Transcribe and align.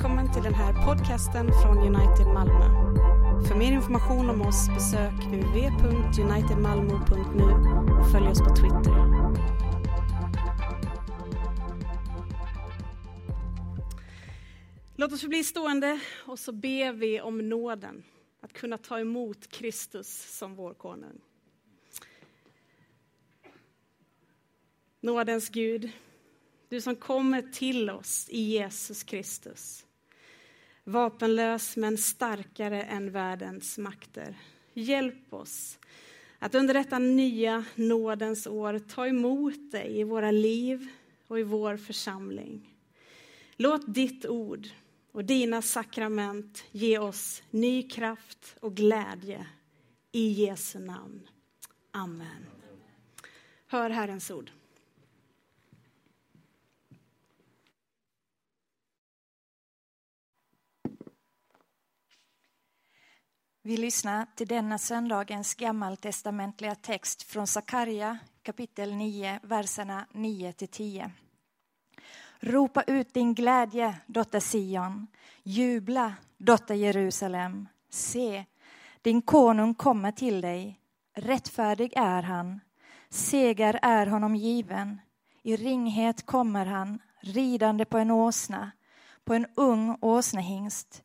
välkommen 0.00 0.32
till 0.32 0.42
den 0.42 0.54
här 0.54 0.86
podcasten 0.86 1.50
från 1.62 1.78
United 1.78 2.26
Malmö. 2.26 2.64
För 3.48 3.54
mer 3.54 3.72
information 3.72 4.30
om 4.30 4.42
oss 4.42 4.68
besök 4.68 5.12
uv.unitedmalmo.nu 5.32 7.44
och 8.00 8.10
följ 8.12 8.28
oss 8.28 8.38
på 8.38 8.56
Twitter. 8.56 8.94
Låt 14.96 15.12
oss 15.12 15.20
förbli 15.20 15.44
stående 15.44 16.00
och 16.26 16.38
så 16.38 16.52
ber 16.52 16.92
vi 16.92 17.20
om 17.20 17.48
nåden 17.48 18.04
att 18.40 18.52
kunna 18.52 18.78
ta 18.78 19.00
emot 19.00 19.48
Kristus 19.48 20.38
som 20.38 20.54
vår 20.54 20.74
konung. 20.74 21.20
Nådens 25.00 25.48
Gud, 25.48 25.90
du 26.68 26.80
som 26.80 26.96
kommer 26.96 27.42
till 27.42 27.90
oss 27.90 28.28
i 28.28 28.40
Jesus 28.40 29.04
Kristus. 29.04 29.86
Vapenlös 30.84 31.76
men 31.76 31.98
starkare 31.98 32.82
än 32.82 33.10
världens 33.10 33.78
makter. 33.78 34.36
Hjälp 34.74 35.34
oss 35.34 35.78
att 36.38 36.54
under 36.54 36.74
detta 36.74 36.98
nya 36.98 37.64
nådens 37.74 38.46
år 38.46 38.78
ta 38.78 39.06
emot 39.06 39.72
dig 39.72 40.00
i 40.00 40.04
våra 40.04 40.30
liv 40.30 40.88
och 41.26 41.40
i 41.40 41.42
vår 41.42 41.76
församling. 41.76 42.74
Låt 43.56 43.94
ditt 43.94 44.26
ord 44.26 44.68
och 45.12 45.24
dina 45.24 45.62
sakrament 45.62 46.64
ge 46.70 46.98
oss 46.98 47.42
ny 47.50 47.82
kraft 47.82 48.56
och 48.60 48.76
glädje. 48.76 49.46
I 50.12 50.28
Jesu 50.28 50.78
namn. 50.78 51.28
Amen. 51.90 52.46
Hör 53.66 53.90
Herrens 53.90 54.30
ord. 54.30 54.50
Vi 63.62 63.76
lyssnar 63.76 64.26
till 64.34 64.46
denna 64.46 64.78
söndagens 64.78 65.54
gammaltestamentliga 65.54 66.74
text 66.74 67.22
från 67.22 67.46
Sakarja 67.46 68.18
kapitel 68.42 68.94
9, 68.94 69.40
verserna 69.42 70.06
9 70.12 70.52
till 70.52 70.68
10. 70.68 71.10
Ropa 72.40 72.82
ut 72.82 73.14
din 73.14 73.34
glädje, 73.34 73.96
dotter 74.06 74.40
Sion. 74.40 75.06
Jubla, 75.42 76.14
dotter 76.38 76.74
Jerusalem. 76.74 77.68
Se, 77.90 78.44
din 79.02 79.22
konung 79.22 79.74
kommer 79.74 80.12
till 80.12 80.40
dig. 80.40 80.80
Rättfärdig 81.16 81.92
är 81.96 82.22
han. 82.22 82.60
Seger 83.10 83.78
är 83.82 84.06
honom 84.06 84.36
given. 84.36 85.00
I 85.42 85.56
ringhet 85.56 86.26
kommer 86.26 86.66
han, 86.66 86.98
ridande 87.20 87.84
på 87.84 87.98
en 87.98 88.10
åsna, 88.10 88.70
på 89.24 89.34
en 89.34 89.46
ung 89.56 89.98
åsnehingst. 90.00 91.02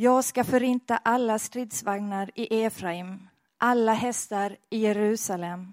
Jag 0.00 0.24
ska 0.24 0.44
förinta 0.44 0.96
alla 0.96 1.38
stridsvagnar 1.38 2.30
i 2.34 2.62
Efraim, 2.62 3.28
alla 3.58 3.92
hästar 3.92 4.56
i 4.70 4.78
Jerusalem. 4.78 5.72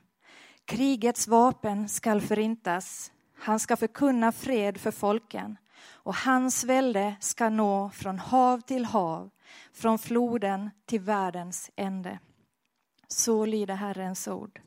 Krigets 0.65 1.27
vapen 1.27 1.89
skall 1.89 2.21
förintas. 2.21 3.11
Han 3.37 3.59
ska 3.59 3.77
förkunna 3.77 4.31
fred 4.31 4.77
för 4.77 4.91
folken 4.91 5.57
och 5.87 6.15
hans 6.15 6.63
välde 6.63 7.15
ska 7.19 7.49
nå 7.49 7.89
från 7.89 8.19
hav 8.19 8.61
till 8.61 8.85
hav, 8.85 9.29
från 9.73 9.99
floden 9.99 10.69
till 10.85 11.01
världens 11.01 11.71
ände. 11.75 12.19
Så 13.07 13.45
lyder 13.45 13.75
Herrens 13.75 14.27
ord. 14.27 14.61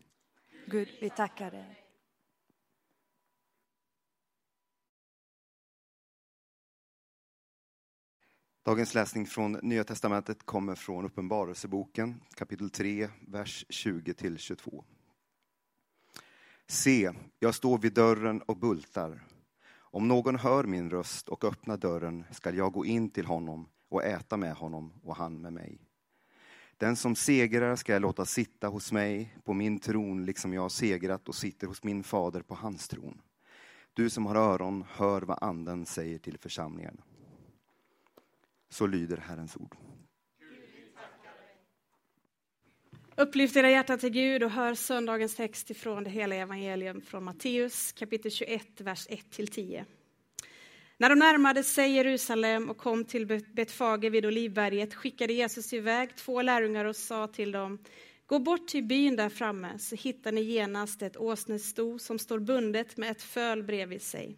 Gud, 0.67 0.89
vi 1.00 1.11
tackar 1.11 1.50
dig. 1.50 1.78
Dagens 8.69 8.94
läsning 8.94 9.27
från 9.27 9.52
Nya 9.52 9.84
Testamentet 9.84 10.47
kommer 10.47 10.74
från 10.74 11.05
Uppenbarelseboken 11.05 12.20
kapitel 12.34 12.70
3, 12.70 13.08
vers 13.28 13.66
20-22. 13.69 14.84
Se, 16.66 17.10
jag 17.38 17.54
står 17.54 17.78
vid 17.78 17.93
dörren 17.93 18.43
och 18.43 18.56
bultar. 18.56 19.25
Om 19.72 20.09
någon 20.09 20.38
hör 20.38 20.65
min 20.65 20.91
röst 20.91 21.28
och 21.28 21.44
öppnar 21.44 21.76
dörren 21.76 22.25
skall 22.31 22.56
jag 22.56 22.72
gå 22.72 22.84
in 22.87 23.10
till 23.10 23.26
honom 23.26 23.69
och 23.88 24.04
äta 24.04 24.37
med 24.37 24.54
honom 24.54 24.93
och 25.03 25.16
han 25.16 25.41
med 25.41 25.53
mig. 25.53 25.78
Den 26.76 26.97
som 26.97 27.16
segrar 27.16 27.76
ska 27.76 27.93
jag 27.93 28.03
låta 28.03 28.25
sitta 28.25 28.69
hos 28.69 28.93
mig 28.93 29.37
på 29.44 29.53
min 29.53 29.78
tron 29.78 30.25
liksom 30.25 30.54
jag 30.54 30.62
har 30.62 30.69
segrat 30.69 31.28
och 31.28 31.34
sitter 31.34 31.66
hos 31.66 31.84
min 31.84 32.04
fader 32.04 32.43
på 32.43 32.54
hans 32.54 32.88
tron. 32.88 33.20
Du 33.93 34.10
som 34.10 34.26
har 34.26 34.34
öron, 34.34 34.84
hör 34.88 35.22
vad 35.22 35.38
anden 35.43 35.87
säger 35.87 36.19
till 36.19 36.38
församlingarna. 36.38 37.03
Så 38.69 38.87
lyder 38.87 39.17
Herrens 39.17 39.56
ord. 39.56 39.77
Upplyft 43.17 43.56
era 43.56 43.71
hjärtan 43.71 43.99
till 43.99 44.11
Gud 44.11 44.43
och 44.43 44.51
hör 44.51 44.75
söndagens 44.75 45.34
text 45.34 45.71
ifrån 45.71 46.05
det 46.05 46.11
heliga 46.11 46.43
evangelium 46.43 47.01
från 47.01 47.25
Matteus 47.25 47.93
kapitel 47.93 48.31
21, 48.31 48.81
vers 48.81 49.09
1-10. 49.09 49.84
När 50.97 51.09
de 51.09 51.19
närmade 51.19 51.65
sig 51.65 51.93
Jerusalem 51.93 52.71
och 52.71 52.77
kom 52.77 53.05
till 53.05 53.27
Betfage 53.55 54.11
vid 54.11 54.27
Olivberget 54.27 54.95
skickade 54.95 55.33
Jesus 55.33 55.73
iväg 55.73 56.17
två 56.17 56.43
lärjungar 56.43 56.85
och 56.85 56.97
sa 56.97 57.27
till 57.27 57.53
dem 57.53 57.79
Gå 58.27 58.39
bort 58.39 58.69
till 58.69 58.85
byn 58.85 59.17
där 59.17 59.29
framme 59.29 59.79
så 59.79 59.97
hittar 59.97 60.33
ni 60.33 60.41
genast 60.41 61.03
ett 61.03 61.17
åsnesto 61.17 61.99
som 61.99 62.19
står 62.19 62.39
bundet 62.39 62.97
med 62.97 63.11
ett 63.11 63.23
föl 63.23 63.62
bredvid 63.62 64.03
sig. 64.03 64.37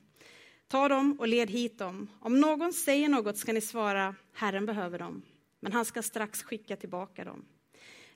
Ta 0.70 0.88
dem 0.88 1.16
och 1.19 1.28
led 1.28 1.50
hit 1.50 1.78
dem. 1.78 2.08
Om 2.20 2.41
någon 2.41 2.72
säger 2.72 3.08
något 3.08 3.36
ska 3.36 3.53
ni 3.53 3.60
svara, 3.60 4.14
Herren 4.32 4.66
behöver 4.66 4.98
dem, 4.98 5.22
men 5.60 5.72
han 5.72 5.84
ska 5.84 6.03
strax 6.03 6.42
skicka 6.42 6.76
tillbaka 6.76 7.25
dem. 7.25 7.44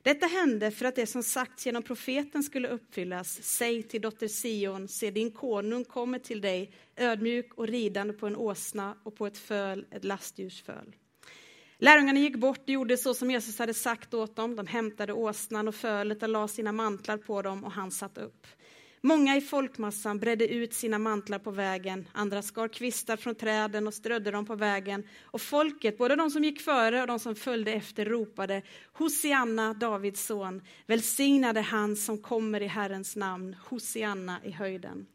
Detta 0.03 0.27
hände 0.27 0.71
för 0.71 0.85
att 0.85 0.97
det 0.97 1.07
som 1.07 1.23
sagts 1.23 1.67
genom 1.67 1.83
profeten 1.83 2.43
skulle 2.43 2.69
uppfyllas. 2.69 3.43
Säg 3.43 3.83
till 3.83 4.01
dotter 4.01 4.29
Sion, 4.29 4.89
se 4.89 5.11
din 5.11 5.31
konung 5.31 5.85
kommer 5.85 6.19
till 6.19 6.41
dig, 6.41 6.73
ödmjuk 6.97 7.55
och 7.55 7.69
ridande 7.69 8.15
på 8.15 8.27
en 8.27 8.37
åsna 8.37 8.97
och 9.03 9.17
på 9.17 9.27
ett 9.27 9.39
föl, 9.39 9.87
ett 9.91 10.05
lastdjursföl. 10.05 10.95
Lärjungarna 11.79 12.19
gick 12.19 12.37
bort 12.37 12.63
och 12.63 12.69
gjorde 12.69 12.97
så 12.97 13.15
som 13.15 13.31
Jesus 13.31 13.59
hade 13.59 13.75
sagt 13.75 14.15
åt 14.15 14.37
dem. 14.37 14.57
De 14.57 14.67
hämtade 14.67 15.13
åsnan 15.13 15.69
och 15.69 15.75
fölet 15.75 16.23
och 16.23 16.29
la 16.29 16.49
sina 16.49 16.73
mantlar 16.73 17.17
på 17.17 17.43
dem 17.43 17.65
och 17.65 17.73
han 17.73 17.91
satt 17.91 18.19
upp. 18.19 18.47
Många 19.07 19.37
i 19.37 19.41
folkmassan 19.41 20.19
bredde 20.19 20.49
ut 20.49 20.75
sina 20.75 20.99
mantlar 20.99 21.39
på 21.39 21.51
vägen, 21.51 22.09
andra 22.13 22.43
skar 22.43 22.69
kvistar 22.69 23.17
från 23.17 23.35
träden 23.35 23.87
och 23.87 23.95
strödde 23.95 24.31
dem 24.31 24.47
på 24.47 24.55
vägen. 24.55 25.05
Och 25.23 25.41
folket, 25.41 25.99
både 25.99 26.17
de 26.17 26.31
som 26.31 26.45
gick 26.45 26.61
före 26.61 27.01
och 27.01 27.07
de 27.07 27.19
som 27.19 27.35
följde 27.35 27.73
efter, 27.73 28.05
ropade 28.05 28.63
Hosianna, 28.93 29.75
Davids 29.75 30.27
son, 30.27 30.63
välsignade 30.87 31.61
han 31.61 31.97
som 31.97 32.19
kommer 32.19 32.61
i 32.61 32.67
Herrens 32.67 33.17
namn, 33.17 33.57
Hosianna 33.69 34.41
i 34.45 34.51
höjden. 34.51 35.07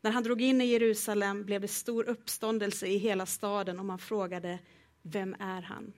När 0.00 0.10
han 0.10 0.22
drog 0.22 0.42
in 0.42 0.60
i 0.60 0.66
Jerusalem 0.66 1.44
blev 1.44 1.60
det 1.60 1.68
stor 1.68 2.08
uppståndelse 2.08 2.86
i 2.86 2.96
hela 2.96 3.26
staden 3.26 3.78
och 3.78 3.84
man 3.84 3.98
frågade, 3.98 4.58
vem 5.02 5.36
är 5.40 5.62
han? 5.62 5.92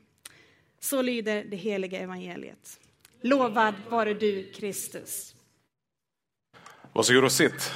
Så 0.80 1.02
lyder 1.02 1.44
det 1.44 1.56
heliga 1.56 1.98
evangeliet. 1.98 2.80
Lovad 3.20 3.74
vare 3.90 4.14
du, 4.14 4.52
Kristus. 4.52 5.35
Varsågod 6.96 7.24
och 7.24 7.32
sitt. 7.32 7.72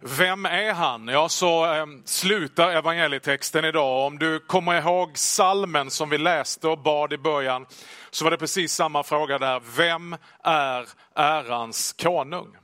Vem 0.00 0.46
är 0.46 0.72
han? 0.72 1.08
Ja, 1.08 1.28
så 1.28 1.74
eh, 1.74 1.86
slutar 2.04 2.70
evangelietexten 2.70 3.64
idag. 3.64 4.06
Om 4.06 4.18
du 4.18 4.40
kommer 4.40 4.78
ihåg 4.78 5.18
salmen 5.18 5.90
som 5.90 6.10
vi 6.10 6.18
läste 6.18 6.68
och 6.68 6.78
bad 6.78 7.12
i 7.12 7.18
början, 7.18 7.66
så 8.10 8.24
var 8.24 8.30
det 8.30 8.36
precis 8.36 8.72
samma 8.72 9.02
fråga 9.02 9.38
där. 9.38 9.62
Vem 9.76 10.16
är 10.42 10.88
ärans 11.14 11.92
konung? 11.92 12.56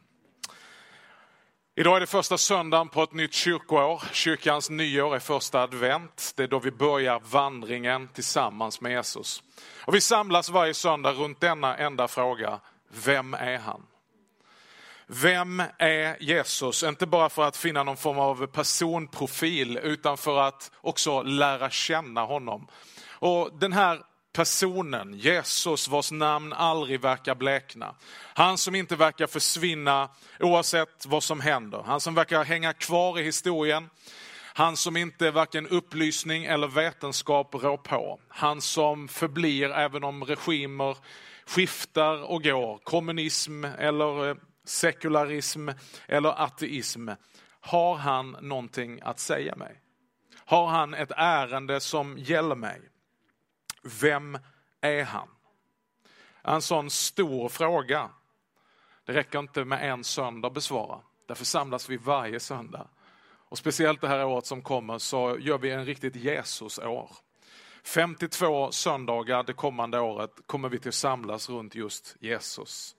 Idag 1.77 1.97
är 1.97 2.01
det 2.01 2.07
första 2.07 2.39
söndagen 2.39 2.89
på 2.89 3.03
ett 3.03 3.13
nytt 3.13 3.35
kyrkoår. 3.35 4.03
Kyrkans 4.13 4.71
nyår 4.71 5.17
är 5.17 5.21
första 5.21 5.63
advent. 5.63 6.33
Det 6.37 6.43
är 6.43 6.49
då 6.49 6.59
vi 6.59 6.71
börjar 6.71 7.21
vandringen 7.25 8.09
tillsammans 8.09 8.81
med 8.81 8.93
Jesus. 8.93 9.43
Och 9.85 9.95
vi 9.95 10.01
samlas 10.01 10.51
varje 10.51 10.75
söndag 10.75 11.13
runt 11.13 11.41
denna 11.41 11.77
enda 11.77 12.09
fråga. 12.09 12.61
Vem 13.05 13.35
är 13.35 13.59
han? 13.59 13.83
Vem 15.07 15.63
är 15.79 16.23
Jesus? 16.23 16.83
Inte 16.83 17.07
bara 17.07 17.29
för 17.29 17.43
att 17.43 17.57
finna 17.57 17.83
någon 17.83 17.97
form 17.97 18.19
av 18.19 18.47
personprofil 18.47 19.79
utan 19.83 20.17
för 20.17 20.41
att 20.41 20.71
också 20.81 21.23
lära 21.23 21.71
känna 21.71 22.25
honom. 22.25 22.67
Och 23.09 23.59
den 23.59 23.73
här 23.73 24.01
personen, 24.33 25.15
Jesus 25.15 25.89
vars 25.89 26.13
namn 26.13 26.53
aldrig 26.53 27.01
verkar 27.01 27.35
blekna. 27.35 27.95
Han 28.35 28.59
som 28.59 28.75
inte 28.75 28.97
verkar 28.97 29.27
försvinna 29.27 30.09
oavsett 30.41 31.07
vad 31.07 31.23
som 31.23 31.41
händer. 31.41 31.83
Han 31.87 32.01
som 32.01 32.15
verkar 32.15 32.45
hänga 32.45 32.73
kvar 32.73 33.19
i 33.19 33.23
historien. 33.23 33.91
Han 34.57 34.77
som 34.77 34.97
inte 34.97 35.31
varken 35.31 35.69
upplysning 35.69 36.45
eller 36.45 36.67
vetenskap 36.67 37.55
rår 37.55 37.77
på. 37.77 38.21
Han 38.29 38.61
som 38.61 39.09
förblir 39.09 39.71
även 39.71 40.05
om 40.05 40.25
regimer 40.25 40.97
skiftar 41.47 42.31
och 42.31 42.43
går. 42.43 42.79
Kommunism 42.79 43.65
eller 43.65 44.29
eh, 44.29 44.37
sekularism 44.65 45.69
eller 46.09 46.43
ateism. 46.43 47.09
Har 47.61 47.95
han 47.95 48.37
någonting 48.41 49.01
att 49.03 49.19
säga 49.19 49.57
mig? 49.57 49.81
Har 50.37 50.67
han 50.67 50.95
ett 50.95 51.13
ärende 51.17 51.81
som 51.81 52.19
gäller 52.19 52.55
mig? 52.55 52.81
Vem 53.83 54.39
är 54.81 55.05
han? 55.05 55.29
En 56.43 56.63
sån 56.63 56.91
stor 56.91 57.49
fråga. 57.49 58.11
Det 59.05 59.13
räcker 59.13 59.39
inte 59.39 59.65
med 59.65 59.91
en 59.91 60.05
söndag 60.05 60.49
att 60.49 60.55
besvara. 60.55 61.01
Därför 61.29 61.45
samlas 61.45 61.89
vi 61.89 61.97
varje 61.97 62.41
söndag. 62.41 62.89
Och 63.49 63.59
speciellt 63.59 64.01
det 64.01 64.09
här 64.09 64.25
året 64.25 64.47
som 64.47 64.63
kommer 64.63 64.99
så 64.99 65.39
gör 65.39 65.59
vi 65.59 65.71
en 65.71 65.85
riktigt 65.85 66.17
Jesusår. 66.17 67.11
52 67.85 68.71
söndagar 68.73 69.43
det 69.43 69.53
kommande 69.53 70.01
året 70.01 70.31
kommer 70.47 70.69
vi 70.69 70.79
till 70.79 70.89
att 70.89 70.95
samlas 70.95 71.51
runt 71.51 71.75
just 71.75 72.17
Jesus. 72.21 72.97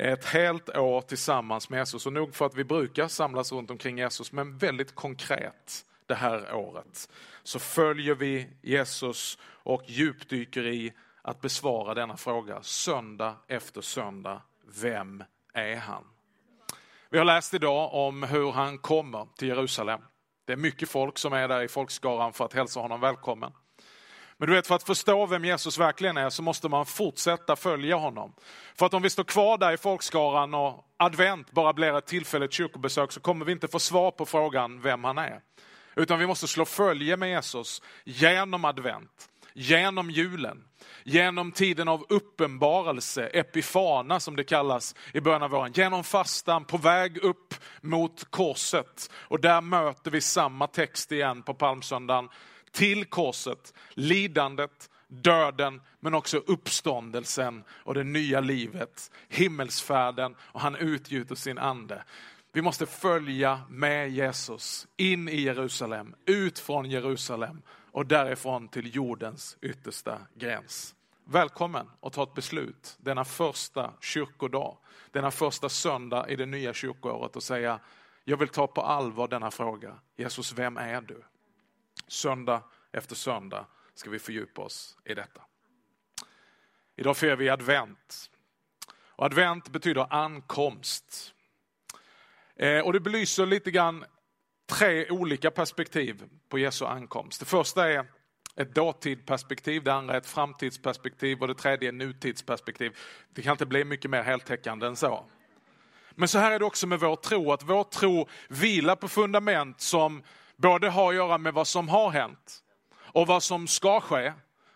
Ett 0.00 0.24
helt 0.24 0.76
år 0.76 1.00
tillsammans 1.00 1.70
med 1.70 1.78
Jesus 1.78 2.06
och 2.06 2.12
nog 2.12 2.34
för 2.34 2.46
att 2.46 2.54
vi 2.54 2.64
brukar 2.64 3.08
samlas 3.08 3.52
runt 3.52 3.70
omkring 3.70 3.98
Jesus 3.98 4.32
men 4.32 4.58
väldigt 4.58 4.94
konkret 4.94 5.84
det 6.06 6.14
här 6.14 6.54
året 6.54 7.08
så 7.42 7.58
följer 7.58 8.14
vi 8.14 8.48
Jesus 8.62 9.38
och 9.44 9.82
djupdyker 9.86 10.66
i 10.66 10.92
att 11.22 11.40
besvara 11.40 11.94
denna 11.94 12.16
fråga 12.16 12.62
söndag 12.62 13.36
efter 13.48 13.80
söndag. 13.80 14.42
Vem 14.80 15.24
är 15.52 15.76
han? 15.76 16.04
Vi 17.10 17.18
har 17.18 17.24
läst 17.24 17.54
idag 17.54 17.94
om 17.94 18.22
hur 18.22 18.52
han 18.52 18.78
kommer 18.78 19.26
till 19.36 19.48
Jerusalem. 19.48 20.00
Det 20.44 20.52
är 20.52 20.56
mycket 20.56 20.88
folk 20.88 21.18
som 21.18 21.32
är 21.32 21.48
där 21.48 21.62
i 21.62 21.68
folkskaran 21.68 22.32
för 22.32 22.44
att 22.44 22.52
hälsa 22.52 22.80
honom 22.80 23.00
välkommen. 23.00 23.52
Men 24.38 24.48
du 24.48 24.54
vet, 24.54 24.66
för 24.66 24.74
att 24.74 24.82
förstå 24.82 25.26
vem 25.26 25.44
Jesus 25.44 25.78
verkligen 25.78 26.16
är 26.16 26.30
så 26.30 26.42
måste 26.42 26.68
man 26.68 26.86
fortsätta 26.86 27.56
följa 27.56 27.96
honom. 27.96 28.34
För 28.74 28.86
att 28.86 28.94
om 28.94 29.02
vi 29.02 29.10
står 29.10 29.24
kvar 29.24 29.58
där 29.58 29.72
i 29.72 29.76
folkskaran 29.76 30.54
och 30.54 30.84
advent 30.96 31.50
bara 31.50 31.72
blir 31.72 31.98
ett 31.98 32.06
tillfälligt 32.06 32.52
kyrkobesök 32.52 33.12
så 33.12 33.20
kommer 33.20 33.44
vi 33.44 33.52
inte 33.52 33.68
få 33.68 33.78
svar 33.78 34.10
på 34.10 34.26
frågan 34.26 34.80
vem 34.80 35.04
han 35.04 35.18
är. 35.18 35.40
Utan 35.96 36.18
vi 36.18 36.26
måste 36.26 36.48
slå 36.48 36.64
följe 36.64 37.16
med 37.16 37.30
Jesus 37.30 37.82
genom 38.04 38.64
advent, 38.64 39.28
genom 39.54 40.10
julen, 40.10 40.64
genom 41.04 41.52
tiden 41.52 41.88
av 41.88 42.06
uppenbarelse, 42.08 43.26
epifana 43.26 44.20
som 44.20 44.36
det 44.36 44.44
kallas 44.44 44.94
i 45.12 45.20
början 45.20 45.42
av 45.42 45.50
våren, 45.50 45.72
genom 45.72 46.04
fastan, 46.04 46.64
på 46.64 46.76
väg 46.76 47.18
upp 47.18 47.54
mot 47.80 48.30
korset. 48.30 49.10
Och 49.14 49.40
där 49.40 49.60
möter 49.60 50.10
vi 50.10 50.20
samma 50.20 50.66
text 50.66 51.12
igen 51.12 51.42
på 51.42 51.54
palmsöndagen 51.54 52.28
till 52.70 53.04
korset, 53.04 53.74
lidandet, 53.90 54.90
döden, 55.08 55.80
men 56.00 56.14
också 56.14 56.38
uppståndelsen 56.38 57.64
och 57.70 57.94
det 57.94 58.04
nya 58.04 58.40
livet, 58.40 59.10
himmelsfärden 59.28 60.34
och 60.40 60.60
han 60.60 60.76
utgjuter 60.76 61.34
sin 61.34 61.58
ande. 61.58 62.04
Vi 62.52 62.62
måste 62.62 62.86
följa 62.86 63.60
med 63.68 64.10
Jesus 64.10 64.86
in 64.96 65.28
i 65.28 65.40
Jerusalem, 65.40 66.14
ut 66.26 66.58
från 66.58 66.90
Jerusalem 66.90 67.62
och 67.92 68.06
därifrån 68.06 68.68
till 68.68 68.94
jordens 68.94 69.56
yttersta 69.60 70.18
gräns. 70.34 70.94
Välkommen 71.24 71.90
att 72.00 72.12
ta 72.12 72.22
ett 72.22 72.34
beslut 72.34 72.96
denna 73.00 73.24
första 73.24 73.92
kyrkodag, 74.00 74.76
denna 75.10 75.30
första 75.30 75.68
söndag 75.68 76.28
i 76.28 76.36
det 76.36 76.46
nya 76.46 76.74
kyrkoåret 76.74 77.36
och 77.36 77.42
säga, 77.42 77.80
jag 78.24 78.36
vill 78.36 78.48
ta 78.48 78.66
på 78.66 78.82
allvar 78.82 79.28
denna 79.28 79.50
fråga. 79.50 79.94
Jesus, 80.16 80.52
vem 80.52 80.76
är 80.76 81.00
du? 81.00 81.22
Söndag 82.06 82.62
efter 82.92 83.14
söndag 83.14 83.66
ska 83.94 84.10
vi 84.10 84.18
fördjupa 84.18 84.62
oss 84.62 84.96
i 85.04 85.14
detta. 85.14 85.42
Idag 86.96 87.16
firar 87.16 87.36
vi 87.36 87.48
advent. 87.48 88.30
Och 88.90 89.24
advent 89.24 89.68
betyder 89.68 90.14
ankomst. 90.14 91.34
Eh, 92.56 92.80
och 92.80 92.92
det 92.92 93.00
belyser 93.00 93.46
lite 93.46 93.70
grann 93.70 94.04
tre 94.66 95.10
olika 95.10 95.50
perspektiv 95.50 96.24
på 96.48 96.58
Jesu 96.58 96.84
ankomst. 96.84 97.40
Det 97.40 97.46
första 97.46 97.90
är 97.90 98.06
ett 98.56 98.74
dåtidperspektiv, 98.74 99.84
det 99.84 99.94
andra 99.94 100.14
är 100.14 100.18
ett 100.18 100.26
framtidsperspektiv 100.26 101.40
och 101.40 101.48
det 101.48 101.54
tredje 101.54 101.88
är 101.88 101.92
nutidsperspektiv. 101.92 102.96
Det 103.34 103.42
kan 103.42 103.52
inte 103.52 103.66
bli 103.66 103.84
mycket 103.84 104.10
mer 104.10 104.22
heltäckande 104.22 104.86
än 104.86 104.96
så. 104.96 105.24
Men 106.10 106.28
så 106.28 106.38
här 106.38 106.52
är 106.52 106.58
det 106.58 106.64
också 106.64 106.86
med 106.86 107.00
vår 107.00 107.16
tro, 107.16 107.52
att 107.52 107.62
vår 107.62 107.84
tro 107.84 108.28
vilar 108.48 108.96
på 108.96 109.08
fundament 109.08 109.80
som 109.80 110.22
både 110.58 110.88
har 110.88 111.08
att 111.08 111.14
göra 111.14 111.38
med 111.38 111.54
vad 111.54 111.66
som 111.66 111.88
har 111.88 112.10
hänt 112.10 112.62
och 112.96 113.26
vad 113.26 113.42
som 113.42 113.66
ska 113.66 114.00
ske, 114.00 114.32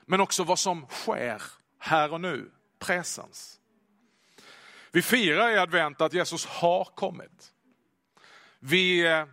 men 0.07 0.21
också 0.21 0.45
vad 0.45 0.59
som 0.59 0.87
sker 0.87 1.43
här 1.79 2.13
och 2.13 2.21
nu, 2.21 2.51
presens. 2.79 3.61
Vi 4.91 5.03
firar 5.03 5.51
i 5.51 5.59
advent 5.59 6.01
att 6.01 6.15
Jesus 6.15 6.47
har 6.47 6.85
kommit. 6.85 7.53
Vi 8.59 9.07
eh, 9.07 9.27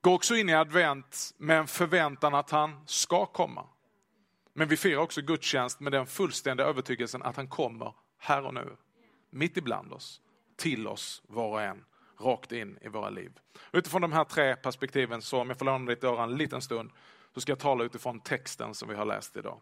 går 0.00 0.14
också 0.14 0.36
in 0.36 0.48
i 0.48 0.54
advent 0.54 1.34
med 1.38 1.58
en 1.58 1.66
förväntan 1.66 2.34
att 2.34 2.50
han 2.50 2.86
ska 2.86 3.26
komma. 3.26 3.66
Men 4.52 4.68
vi 4.68 4.76
firar 4.76 4.98
också 4.98 5.22
gudstjänst 5.22 5.80
med 5.80 5.92
den 5.92 6.06
fullständiga 6.06 6.66
övertygelsen 6.66 7.22
att 7.22 7.36
han 7.36 7.48
kommer 7.48 7.94
här 8.18 8.46
och 8.46 8.54
nu. 8.54 8.76
Mitt 9.30 9.56
ibland 9.56 9.92
oss, 9.92 10.20
till 10.56 10.86
oss 10.88 11.22
var 11.28 11.48
och 11.48 11.62
en, 11.62 11.84
rakt 12.20 12.52
in 12.52 12.78
i 12.80 12.88
våra 12.88 13.10
liv. 13.10 13.32
Utifrån 13.72 14.02
de 14.02 14.12
här 14.12 14.24
tre 14.24 14.56
perspektiven, 14.56 15.22
så 15.22 15.40
om 15.40 15.48
jag 15.48 15.58
får 15.58 15.64
låna 15.64 15.90
ditt 15.90 16.04
öra 16.04 16.22
en 16.22 16.36
liten 16.36 16.62
stund, 16.62 16.90
så 17.34 17.40
ska 17.40 17.52
jag 17.52 17.58
tala 17.58 17.84
utifrån 17.84 18.20
texten 18.20 18.74
som 18.74 18.88
vi 18.88 18.94
har 18.94 19.04
läst 19.04 19.36
idag. 19.36 19.60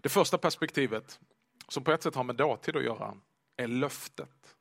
Det 0.00 0.08
första 0.08 0.38
perspektivet, 0.38 1.20
som 1.68 1.84
på 1.84 1.92
ett 1.92 2.02
sätt 2.02 2.14
har 2.14 2.24
med 2.24 2.36
dåtid 2.36 2.76
att 2.76 2.84
göra, 2.84 3.14
är 3.56 3.66
löftet. 3.66 4.56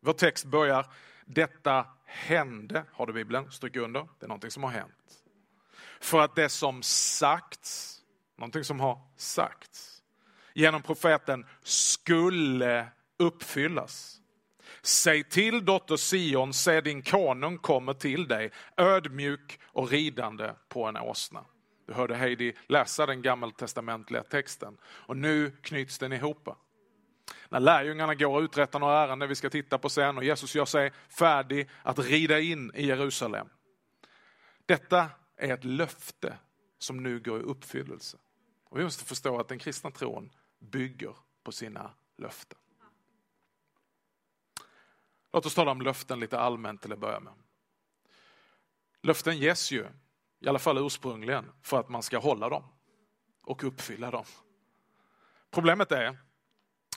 Vår 0.00 0.12
text 0.12 0.44
börjar, 0.44 0.86
detta 1.24 1.86
hände, 2.04 2.84
har 2.92 3.06
du 3.06 3.12
Bibeln, 3.12 3.50
stryk 3.50 3.76
under, 3.76 4.08
det 4.18 4.26
är 4.26 4.28
någonting 4.28 4.50
som 4.50 4.62
har 4.62 4.70
hänt. 4.70 5.24
För 6.00 6.20
att 6.20 6.34
det 6.34 6.48
som 6.48 6.82
sagts, 6.82 8.00
någonting 8.36 8.64
som 8.64 8.80
har 8.80 9.00
sagts, 9.16 10.02
genom 10.54 10.82
profeten 10.82 11.46
skulle 11.62 12.88
uppfyllas. 13.16 14.21
Säg 14.84 15.24
till 15.24 15.64
dotter 15.64 15.96
Sion, 15.96 16.52
se 16.52 16.80
din 16.80 17.02
konung 17.02 17.58
kommer 17.58 17.94
till 17.94 18.28
dig, 18.28 18.50
ödmjuk 18.76 19.60
och 19.66 19.90
ridande 19.90 20.52
på 20.68 20.84
en 20.84 20.96
åsna. 20.96 21.44
Du 21.86 21.92
hörde 21.92 22.16
Heidi 22.16 22.54
läsa 22.66 23.06
den 23.06 23.22
gammaltestamentliga 23.22 24.22
texten 24.22 24.76
och 24.84 25.16
nu 25.16 25.50
knyts 25.50 25.98
den 25.98 26.12
ihop. 26.12 26.48
När 27.48 27.60
lärjungarna 27.60 28.14
går 28.14 28.36
och 28.36 28.42
uträttar 28.42 28.78
några 28.78 28.98
ärenden 28.98 29.28
vi 29.28 29.34
ska 29.34 29.50
titta 29.50 29.78
på 29.78 29.88
sen 29.88 30.18
och 30.18 30.24
Jesus 30.24 30.54
gör 30.54 30.64
sig 30.64 30.92
färdig 31.08 31.68
att 31.82 31.98
rida 31.98 32.40
in 32.40 32.72
i 32.74 32.86
Jerusalem. 32.86 33.48
Detta 34.66 35.10
är 35.36 35.54
ett 35.54 35.64
löfte 35.64 36.38
som 36.78 37.02
nu 37.02 37.20
går 37.20 37.40
i 37.40 37.42
uppfyllelse. 37.42 38.18
Och 38.64 38.78
vi 38.78 38.84
måste 38.84 39.04
förstå 39.04 39.40
att 39.40 39.48
den 39.48 39.58
kristna 39.58 39.90
tron 39.90 40.30
bygger 40.60 41.16
på 41.44 41.52
sina 41.52 41.90
löften. 42.18 42.58
Låt 45.32 45.46
oss 45.46 45.54
tala 45.54 45.70
om 45.70 45.82
löften 45.82 46.20
lite 46.20 46.38
allmänt 46.38 46.82
till 46.82 46.92
att 46.92 46.98
börja 46.98 47.20
med. 47.20 47.32
Löften 49.02 49.38
ges 49.38 49.70
ju, 49.70 49.86
i 50.40 50.48
alla 50.48 50.58
fall 50.58 50.78
ursprungligen, 50.78 51.52
för 51.62 51.80
att 51.80 51.88
man 51.88 52.02
ska 52.02 52.18
hålla 52.18 52.48
dem 52.48 52.64
och 53.42 53.64
uppfylla 53.64 54.10
dem. 54.10 54.24
Problemet 55.50 55.92
är 55.92 56.18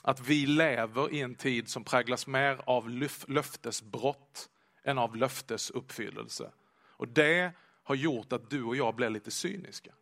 att 0.02 0.20
vi 0.20 0.46
lever 0.46 1.12
i 1.12 1.20
en 1.20 1.34
tid 1.34 1.68
som 1.68 1.84
präglas 1.84 2.26
mer 2.26 2.60
av 2.66 2.90
löftesbrott 3.28 4.48
än 4.84 4.98
av 4.98 5.16
löftesuppfyllelse. 5.16 6.52
Och 6.88 7.08
det 7.08 7.52
har 7.82 7.94
gjort 7.94 8.32
att 8.32 8.50
du 8.50 8.62
och 8.62 8.76
jag 8.76 8.94
blir 8.94 9.10
lite 9.10 9.30
cyniska 9.30 9.94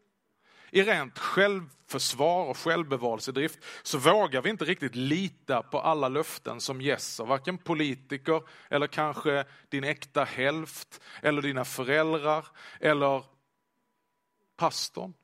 i 0.74 0.82
rent 0.82 1.18
självförsvar 1.18 2.44
och 2.44 2.56
självbevarelsedrift 2.56 3.58
så 3.82 3.98
vågar 3.98 4.42
vi 4.42 4.50
inte 4.50 4.64
riktigt 4.64 4.94
lita 4.94 5.62
på 5.62 5.80
alla 5.80 6.08
löften 6.08 6.60
som 6.60 6.80
ges 6.80 7.20
av 7.20 7.28
varken 7.28 7.58
politiker 7.58 8.42
eller 8.70 8.86
kanske 8.86 9.44
din 9.68 9.84
äkta 9.84 10.24
hälft 10.24 11.00
eller 11.22 11.42
dina 11.42 11.64
föräldrar 11.64 12.46
eller 12.80 13.24
pastorn, 14.56 15.14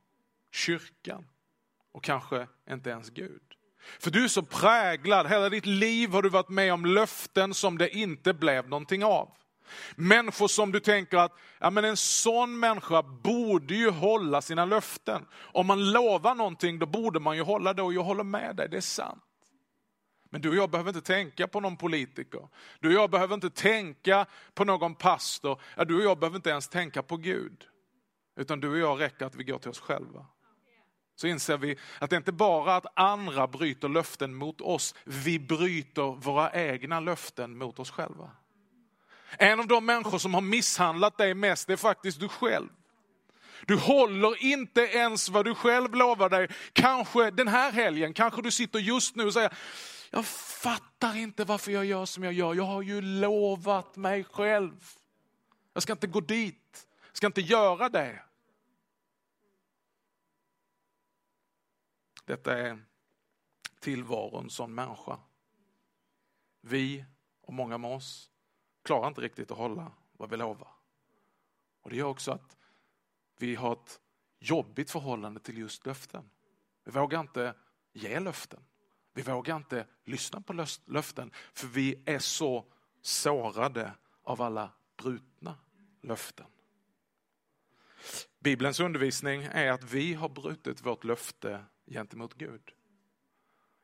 kyrkan 0.52 1.26
och 1.92 2.04
kanske 2.04 2.47
inte 2.71 2.90
ens 2.90 3.11
Gud. 3.11 3.42
För 3.99 4.11
du 4.11 4.25
är 4.25 4.28
så 4.28 4.42
präglad, 4.42 5.26
hela 5.26 5.49
ditt 5.49 5.66
liv 5.66 6.11
har 6.11 6.23
du 6.23 6.28
varit 6.28 6.49
med 6.49 6.73
om 6.73 6.85
löften 6.85 7.54
som 7.54 7.78
det 7.78 7.97
inte 7.97 8.35
blev 8.35 8.69
någonting 8.69 9.04
av. 9.04 9.39
Människor 9.96 10.48
som 10.48 10.72
du 10.72 10.80
tänker 10.80 11.16
att 11.16 11.32
ja, 11.58 11.70
men 11.70 11.84
en 11.84 11.96
sån 11.96 12.58
människa 12.58 13.02
borde 13.02 13.74
ju 13.74 13.90
hålla 13.90 14.42
sina 14.42 14.64
löften. 14.64 15.26
Om 15.32 15.66
man 15.66 15.92
lovar 15.92 16.34
någonting 16.34 16.78
då 16.78 16.86
borde 16.86 17.20
man 17.20 17.36
ju 17.36 17.42
hålla 17.42 17.74
det 17.74 17.82
och 17.82 17.92
jag 17.92 18.02
håller 18.02 18.24
med 18.24 18.56
dig, 18.56 18.68
det 18.68 18.76
är 18.76 18.80
sant. 18.80 19.22
Men 20.30 20.40
du 20.40 20.48
och 20.48 20.56
jag 20.56 20.70
behöver 20.70 20.90
inte 20.90 21.06
tänka 21.06 21.48
på 21.48 21.60
någon 21.60 21.76
politiker. 21.76 22.48
Du 22.80 22.88
och 22.88 22.94
jag 22.94 23.10
behöver 23.10 23.34
inte 23.34 23.50
tänka 23.50 24.26
på 24.54 24.64
någon 24.64 24.94
pastor. 24.94 25.60
Ja, 25.76 25.84
du 25.84 25.96
och 25.96 26.02
jag 26.02 26.18
behöver 26.18 26.36
inte 26.36 26.50
ens 26.50 26.68
tänka 26.68 27.02
på 27.02 27.16
Gud. 27.16 27.64
Utan 28.36 28.60
du 28.60 28.70
och 28.70 28.78
jag 28.78 29.00
räcker 29.00 29.26
att 29.26 29.34
vi 29.34 29.44
går 29.44 29.58
till 29.58 29.70
oss 29.70 29.80
själva. 29.80 30.26
Så 31.16 31.26
inser 31.26 31.56
vi 31.58 31.78
att 31.98 32.10
det 32.10 32.16
inte 32.16 32.32
bara 32.32 32.72
är 32.72 32.76
att 32.76 32.98
andra 32.98 33.46
bryter 33.46 33.88
löften 33.88 34.34
mot 34.34 34.60
oss, 34.60 34.94
vi 35.04 35.38
bryter 35.38 36.20
våra 36.20 36.52
egna 36.52 37.00
löften 37.00 37.58
mot 37.58 37.78
oss 37.78 37.90
själva. 37.90 38.30
En 39.38 39.60
av 39.60 39.66
de 39.66 39.87
människor 39.87 40.18
som 40.18 40.34
har 40.34 40.40
misshandlat 40.40 41.18
dig 41.18 41.34
mest 41.34 41.70
är 41.70 41.76
faktiskt 41.76 42.20
du 42.20 42.28
själv. 42.28 42.68
Du 43.66 43.76
håller 43.76 44.44
inte 44.44 44.80
ens 44.80 45.28
vad 45.28 45.44
du 45.44 45.54
själv 45.54 45.94
lovar 45.94 46.28
dig. 46.28 46.49
Kanske 46.72 47.30
den 47.30 47.49
här 47.49 47.72
helgen, 47.72 48.14
kanske 48.14 48.42
du 48.42 48.50
sitter 48.50 48.78
just 48.78 49.16
nu 49.16 49.25
och 49.25 49.32
säger, 49.32 49.56
jag 50.10 50.26
fattar 50.26 51.16
inte 51.16 51.44
varför 51.44 51.72
jag 51.72 51.84
gör 51.84 52.04
som 52.04 52.25
jag 52.25 52.32
gör. 52.32 52.54
Jag 52.54 52.64
har 52.64 52.82
ju 52.82 53.00
lovat 53.00 53.96
mig 53.96 54.25
själv. 54.25 54.84
Jag 55.72 55.82
ska 55.82 55.92
inte 55.92 56.06
gå 56.06 56.20
dit, 56.20 56.87
jag 57.06 57.16
ska 57.16 57.26
inte 57.26 57.40
göra 57.40 57.88
det. 57.88 58.22
Detta 62.25 62.58
är 62.58 62.78
tillvaron 63.80 64.50
som 64.50 64.75
människa. 64.75 65.18
Vi 66.60 67.04
och 67.42 67.52
många 67.52 67.78
med 67.78 67.90
oss 67.90 68.30
klarar 68.82 69.08
inte 69.08 69.20
riktigt 69.20 69.50
att 69.50 69.58
hålla 69.58 69.92
vad 70.12 70.30
vi 70.30 70.37
lovar. 70.37 70.68
Och 71.82 71.90
Det 71.90 71.96
gör 71.96 72.06
också 72.06 72.32
att 72.32 72.56
vi 73.38 73.54
har 73.54 73.72
ett 73.72 74.00
jobbigt 74.38 74.90
förhållande 74.90 75.40
till 75.40 75.58
just 75.58 75.87
löften. 75.87 76.30
Vi 76.84 76.90
vågar 76.90 77.20
inte 77.20 77.54
ge 77.92 78.20
löften. 78.20 78.60
Vi 79.12 79.22
vågar 79.22 79.56
inte 79.56 79.87
lyssna 80.04 80.40
på 80.40 80.66
löften 80.87 81.30
för 81.54 81.66
vi 81.66 82.02
är 82.06 82.18
så 82.18 82.72
sårade 83.02 83.92
av 84.22 84.42
alla 84.42 84.70
brutna 84.96 85.58
löften. 86.00 86.46
Bibelns 88.38 88.80
undervisning 88.80 89.42
är 89.42 89.72
att 89.72 89.84
vi 89.84 90.14
har 90.14 90.28
brutit 90.28 90.87
vårt 90.87 91.04
löfte 91.04 91.64
gentemot 91.87 92.34
Gud. 92.34 92.72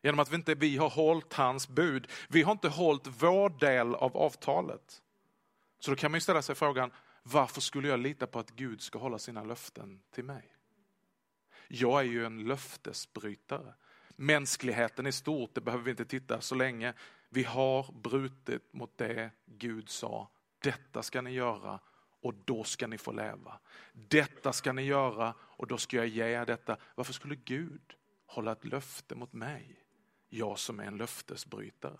Genom 0.06 0.18
att 0.18 0.32
vi 0.32 0.36
inte 0.36 0.54
vi 0.54 0.76
har 0.76 0.90
hållit 0.90 1.32
hans 1.32 1.68
bud. 1.68 2.10
Vi 2.28 2.42
har 2.42 2.52
inte 2.52 2.68
hållit 2.68 3.06
vår 3.06 3.50
del 3.50 3.94
av 3.94 4.16
avtalet. 4.16 5.02
Så 5.78 5.90
då 5.90 5.96
kan 5.96 6.10
man 6.10 6.20
ställa 6.20 6.42
sig 6.42 6.54
frågan, 6.54 6.90
varför 7.22 7.60
skulle 7.60 7.88
jag 7.88 8.00
lita 8.00 8.26
på 8.26 8.38
att 8.38 8.50
Gud 8.50 8.82
ska 8.82 8.98
hålla 8.98 9.18
sina 9.18 9.44
löften 9.44 10.00
till 10.10 10.25
mig? 10.25 10.56
Jag 11.68 12.00
är 12.00 12.04
ju 12.04 12.26
en 12.26 12.44
löftesbrytare. 12.44 13.75
Mänskligheten 14.16 15.06
i 15.06 15.12
stort, 15.12 15.54
det 15.54 15.60
behöver 15.60 15.84
vi 15.84 15.90
inte 15.90 16.04
titta 16.04 16.40
så 16.40 16.54
länge. 16.54 16.94
Vi 17.28 17.42
har 17.42 17.92
brutit 18.02 18.72
mot 18.72 18.98
det 18.98 19.30
Gud 19.46 19.88
sa, 19.88 20.30
detta 20.58 21.02
ska 21.02 21.20
ni 21.22 21.30
göra 21.30 21.80
och 22.20 22.34
då 22.44 22.64
ska 22.64 22.86
ni 22.86 22.98
få 22.98 23.12
leva. 23.12 23.58
Detta 23.92 24.52
ska 24.52 24.72
ni 24.72 24.82
göra 24.82 25.34
och 25.40 25.66
då 25.66 25.78
ska 25.78 25.96
jag 25.96 26.06
ge 26.06 26.25
er 26.25 26.46
detta. 26.46 26.76
Varför 26.94 27.12
skulle 27.12 27.36
Gud 27.36 27.94
hålla 28.26 28.52
ett 28.52 28.64
löfte 28.64 29.14
mot 29.14 29.32
mig? 29.32 29.85
Jag 30.28 30.59
som 30.59 30.80
är 30.80 30.85
en 30.85 30.97
löftesbrytare. 30.97 31.99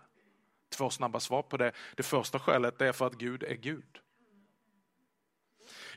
Två 0.68 0.90
snabba 0.90 1.21
svar 1.21 1.42
på 1.42 1.56
det. 1.56 1.73
Det 1.97 2.02
första 2.02 2.38
skälet 2.38 2.80
är 2.80 2.92
för 2.92 3.06
att 3.06 3.14
Gud 3.14 3.42
är 3.42 3.54
Gud. 3.54 4.00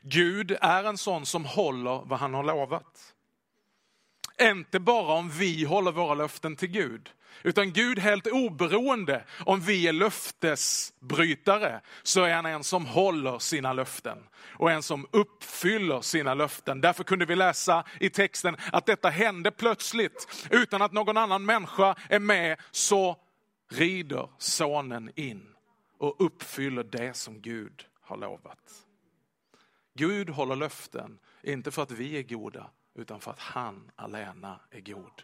Gud 0.02 0.56
är 0.60 0.84
en 0.84 0.98
sån 0.98 1.26
som 1.26 1.44
håller 1.44 2.02
vad 2.04 2.18
han 2.18 2.34
har 2.34 2.44
lovat. 2.44 3.14
Inte 4.40 4.80
bara 4.80 5.12
om 5.12 5.30
vi 5.30 5.64
håller 5.64 5.92
våra 5.92 6.14
löften 6.14 6.56
till 6.56 6.68
Gud, 6.68 7.10
utan 7.42 7.72
Gud 7.72 7.98
helt 7.98 8.26
oberoende 8.26 9.24
om 9.46 9.60
vi 9.60 9.88
är 9.88 9.92
löftesbrytare, 9.92 11.80
så 12.02 12.22
är 12.22 12.34
han 12.34 12.46
en 12.46 12.64
som 12.64 12.86
håller 12.86 13.38
sina 13.38 13.72
löften 13.72 14.18
och 14.42 14.70
en 14.70 14.82
som 14.82 15.06
uppfyller 15.10 16.00
sina 16.00 16.34
löften. 16.34 16.80
Därför 16.80 17.04
kunde 17.04 17.24
vi 17.24 17.36
läsa 17.36 17.84
i 18.00 18.10
texten 18.10 18.56
att 18.72 18.86
detta 18.86 19.08
hände 19.08 19.50
plötsligt, 19.50 20.48
utan 20.50 20.82
att 20.82 20.92
någon 20.92 21.16
annan 21.16 21.44
människa 21.44 21.94
är 22.08 22.20
med, 22.20 22.60
så 22.70 23.16
rider 23.70 24.28
sonen 24.38 25.12
in 25.16 25.46
och 25.98 26.16
uppfyller 26.18 26.84
det 26.84 27.16
som 27.16 27.40
Gud 27.40 27.86
har 28.00 28.16
lovat. 28.16 28.84
Gud 29.94 30.30
håller 30.30 30.56
löften, 30.56 31.18
inte 31.42 31.70
för 31.70 31.82
att 31.82 31.90
vi 31.90 32.18
är 32.18 32.22
goda, 32.22 32.70
utan 33.00 33.20
för 33.20 33.30
att 33.30 33.38
han 33.38 33.90
alena 33.96 34.60
är 34.70 34.80
god. 34.80 35.22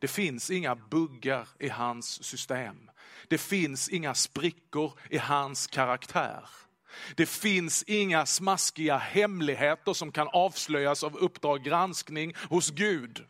Det 0.00 0.08
finns 0.08 0.50
inga 0.50 0.74
buggar 0.74 1.48
i 1.58 1.68
hans 1.68 2.24
system. 2.24 2.90
Det 3.28 3.38
finns 3.38 3.88
inga 3.88 4.14
sprickor 4.14 4.92
i 5.10 5.18
hans 5.18 5.66
karaktär. 5.66 6.48
Det 7.14 7.26
finns 7.26 7.82
inga 7.82 8.26
smaskiga 8.26 8.96
hemligheter 8.96 9.92
som 9.92 10.12
kan 10.12 10.28
avslöjas 10.28 11.04
av 11.04 11.16
Uppdrag 11.16 11.62
granskning 11.62 12.34
hos 12.50 12.70
Gud. 12.70 13.26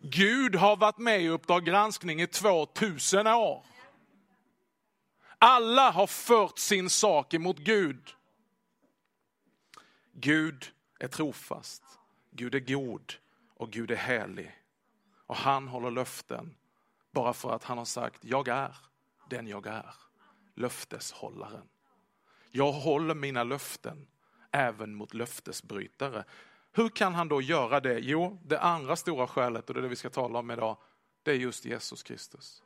Gud 0.00 0.54
har 0.54 0.76
varit 0.76 0.98
med 0.98 1.22
i 1.22 1.28
Uppdrag 1.28 1.64
granskning 1.64 2.22
i 2.22 2.26
2000 2.26 3.26
år. 3.26 3.64
Alla 5.38 5.90
har 5.90 6.06
fört 6.06 6.58
sin 6.58 6.90
sak 6.90 7.34
emot 7.34 7.58
Gud. 7.58 8.14
Gud 10.12 10.72
är 10.98 11.08
trofast, 11.08 11.82
Gud 12.36 12.54
är 12.54 12.60
god 12.60 13.14
och 13.54 13.70
Gud 13.70 13.90
är 13.90 13.96
helig. 13.96 14.60
Och 15.26 15.36
han 15.36 15.68
håller 15.68 15.90
löften 15.90 16.56
bara 17.12 17.32
för 17.32 17.50
att 17.54 17.64
han 17.64 17.78
har 17.78 17.84
sagt, 17.84 18.24
jag 18.24 18.48
är 18.48 18.76
den 19.30 19.46
jag 19.46 19.66
är, 19.66 19.94
löfteshållaren. 20.54 21.68
Jag 22.50 22.72
håller 22.72 23.14
mina 23.14 23.44
löften 23.44 24.06
även 24.50 24.94
mot 24.94 25.14
löftesbrytare. 25.14 26.24
Hur 26.72 26.88
kan 26.88 27.14
han 27.14 27.28
då 27.28 27.42
göra 27.42 27.80
det? 27.80 27.98
Jo, 27.98 28.40
det 28.44 28.60
andra 28.60 28.96
stora 28.96 29.26
skälet, 29.26 29.68
och 29.68 29.74
det 29.74 29.80
är 29.80 29.82
det 29.82 29.88
vi 29.88 29.96
ska 29.96 30.10
tala 30.10 30.38
om 30.38 30.50
idag, 30.50 30.76
det 31.22 31.30
är 31.30 31.36
just 31.36 31.64
Jesus 31.64 32.02
Kristus. 32.02 32.62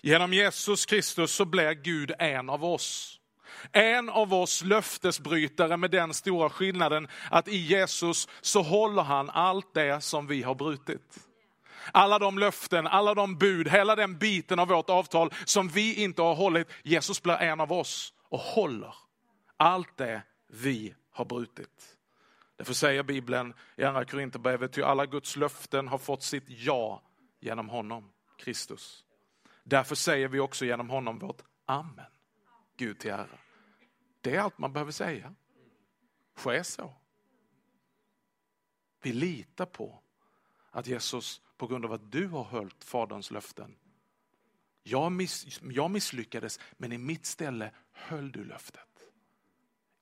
Genom 0.00 0.32
Jesus 0.32 0.86
Kristus 0.86 1.32
så 1.32 1.44
blir 1.44 1.72
Gud 1.72 2.12
en 2.18 2.50
av 2.50 2.64
oss. 2.64 3.20
En 3.72 4.08
av 4.08 4.34
oss 4.34 4.64
löftesbrytare 4.64 5.76
med 5.76 5.90
den 5.90 6.14
stora 6.14 6.50
skillnaden 6.50 7.08
att 7.30 7.48
i 7.48 7.56
Jesus 7.56 8.28
så 8.40 8.62
håller 8.62 9.02
han 9.02 9.30
allt 9.30 9.74
det 9.74 10.00
som 10.00 10.26
vi 10.26 10.42
har 10.42 10.54
brutit. 10.54 11.18
Alla 11.92 12.18
de 12.18 12.38
löften, 12.38 12.86
alla 12.86 13.14
de 13.14 13.38
bud, 13.38 13.68
hela 13.68 13.96
den 13.96 14.18
biten 14.18 14.58
av 14.58 14.68
vårt 14.68 14.90
avtal 14.90 15.30
som 15.44 15.68
vi 15.68 16.02
inte 16.02 16.22
har 16.22 16.34
hållit. 16.34 16.68
Jesus 16.82 17.22
blir 17.22 17.34
en 17.34 17.60
av 17.60 17.72
oss 17.72 18.14
och 18.28 18.38
håller 18.38 18.94
allt 19.56 19.96
det 19.96 20.22
vi 20.48 20.94
har 21.10 21.24
brutit. 21.24 21.98
Därför 22.56 22.74
säger 22.74 23.02
Bibeln 23.02 23.54
i 23.76 23.84
andra 23.84 24.04
Korinthierbrevet, 24.04 24.72
ty 24.72 24.82
alla 24.82 25.06
Guds 25.06 25.36
löften 25.36 25.88
har 25.88 25.98
fått 25.98 26.22
sitt 26.22 26.44
ja 26.46 27.02
genom 27.40 27.68
honom, 27.68 28.12
Kristus. 28.38 29.04
Därför 29.64 29.94
säger 29.94 30.28
vi 30.28 30.40
också 30.40 30.64
genom 30.64 30.90
honom 30.90 31.18
vårt 31.18 31.42
Amen. 31.66 32.04
Gud 32.76 32.98
till 32.98 33.10
ära. 33.10 33.38
Det 34.20 34.36
är 34.36 34.40
allt 34.40 34.58
man 34.58 34.72
behöver 34.72 34.92
säga. 34.92 35.34
Ske 36.34 36.64
så. 36.64 36.94
Vi 39.02 39.12
litar 39.12 39.66
på 39.66 40.02
att 40.70 40.86
Jesus, 40.86 41.40
på 41.56 41.66
grund 41.66 41.84
av 41.84 41.92
att 41.92 42.12
du 42.12 42.26
har 42.26 42.44
höljt 42.44 42.84
Faderns 42.84 43.30
löften, 43.30 43.76
jag, 44.82 45.12
miss, 45.12 45.60
jag 45.62 45.90
misslyckades, 45.90 46.60
men 46.76 46.92
i 46.92 46.98
mitt 46.98 47.26
ställe 47.26 47.70
höll 47.92 48.32
du 48.32 48.44
löftet. 48.44 48.88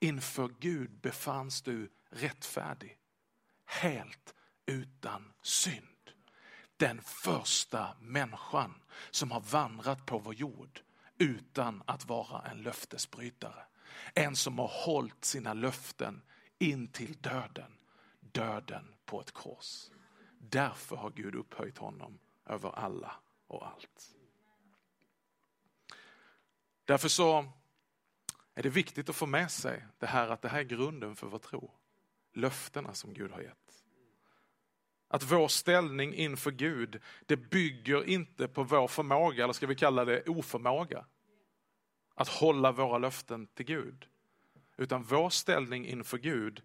Inför 0.00 0.48
Gud 0.58 0.90
befanns 0.90 1.62
du 1.62 1.90
rättfärdig, 2.10 2.98
helt 3.64 4.34
utan 4.66 5.32
synd. 5.42 6.10
Den 6.76 7.02
första 7.02 7.96
människan 8.00 8.74
som 9.10 9.30
har 9.30 9.40
vandrat 9.40 10.06
på 10.06 10.18
vår 10.18 10.34
jord 10.34 10.80
utan 11.20 11.82
att 11.86 12.08
vara 12.08 12.50
en 12.50 12.62
löftesbrytare. 12.62 13.64
En 14.14 14.36
som 14.36 14.58
har 14.58 14.68
hållit 14.68 15.24
sina 15.24 15.54
löften 15.54 16.22
in 16.58 16.88
till 16.88 17.12
döden, 17.20 17.78
döden 18.20 18.94
på 19.04 19.20
ett 19.20 19.32
kors. 19.32 19.90
Därför 20.38 20.96
har 20.96 21.10
Gud 21.10 21.34
upphöjt 21.34 21.78
honom 21.78 22.18
över 22.46 22.70
alla 22.70 23.12
och 23.46 23.66
allt. 23.66 24.16
Därför 26.84 27.08
så 27.08 27.52
är 28.54 28.62
det 28.62 28.68
viktigt 28.68 29.08
att 29.08 29.16
få 29.16 29.26
med 29.26 29.50
sig 29.50 29.86
det 29.98 30.06
här 30.06 30.28
att 30.28 30.42
det 30.42 30.48
här 30.48 30.60
är 30.60 30.64
grunden 30.64 31.16
för 31.16 31.26
vår 31.26 31.38
tro. 31.38 31.70
Löftena 32.32 32.94
som 32.94 33.14
Gud 33.14 33.30
har 33.30 33.40
gett. 33.40 33.59
Att 35.12 35.22
vår 35.22 35.48
ställning 35.48 36.14
inför 36.14 36.50
Gud, 36.50 37.02
det 37.26 37.36
bygger 37.36 38.04
inte 38.08 38.48
på 38.48 38.62
vår 38.62 38.88
förmåga, 38.88 39.44
eller 39.44 39.52
ska 39.52 39.66
vi 39.66 39.74
kalla 39.74 40.04
det 40.04 40.28
oförmåga, 40.28 41.06
att 42.14 42.28
hålla 42.28 42.72
våra 42.72 42.98
löften 42.98 43.46
till 43.46 43.66
Gud. 43.66 44.08
Utan 44.76 45.02
vår 45.02 45.30
ställning 45.30 45.86
inför 45.86 46.18
Gud, 46.18 46.62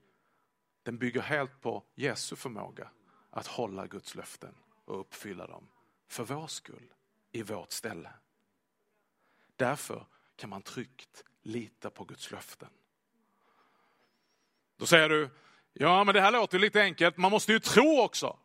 den 0.84 0.98
bygger 0.98 1.22
helt 1.22 1.62
på 1.62 1.84
Jesu 1.96 2.36
förmåga 2.36 2.90
att 3.30 3.48
hålla 3.48 3.88
Guds 3.88 4.16
löften 4.16 4.56
och 4.86 5.00
uppfylla 5.00 5.48
dem 5.48 5.68
för 6.08 6.24
vår 6.24 6.48
skull, 6.48 6.94
i 7.32 7.44
vårt 7.44 7.72
ställe. 7.72 8.10
Därför 9.56 10.06
kan 10.36 10.50
man 10.50 10.62
tryggt 10.62 11.24
lita 11.42 11.90
på 11.90 12.04
Guds 12.04 12.32
löften. 12.32 12.70
Då 14.78 14.86
säger 14.86 15.10
du, 15.10 15.30
ja 15.78 16.04
men 16.04 16.14
det 16.14 16.22
här 16.22 16.32
låter 16.32 16.60
lite 16.60 16.82
enkelt, 16.82 17.18
man 17.18 17.32
måste 17.32 17.52
ju 17.52 17.60
tro 17.60 18.02
också. 18.02 18.26
Man 18.28 18.38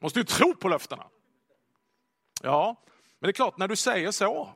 måste 0.00 0.18
ju 0.18 0.24
tro 0.24 0.54
på 0.54 0.68
löftena. 0.68 1.06
Ja, 2.42 2.82
men 3.18 3.28
det 3.28 3.30
är 3.30 3.32
klart 3.32 3.58
när 3.58 3.68
du 3.68 3.76
säger 3.76 4.10
så, 4.10 4.54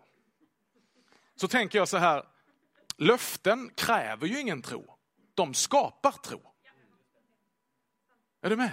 så 1.36 1.48
tänker 1.48 1.78
jag 1.78 1.88
så 1.88 1.96
här, 1.96 2.24
löften 2.96 3.70
kräver 3.76 4.26
ju 4.26 4.40
ingen 4.40 4.62
tro, 4.62 4.98
de 5.34 5.54
skapar 5.54 6.12
tro. 6.12 6.52
Är 8.42 8.50
du 8.50 8.56
med? 8.56 8.72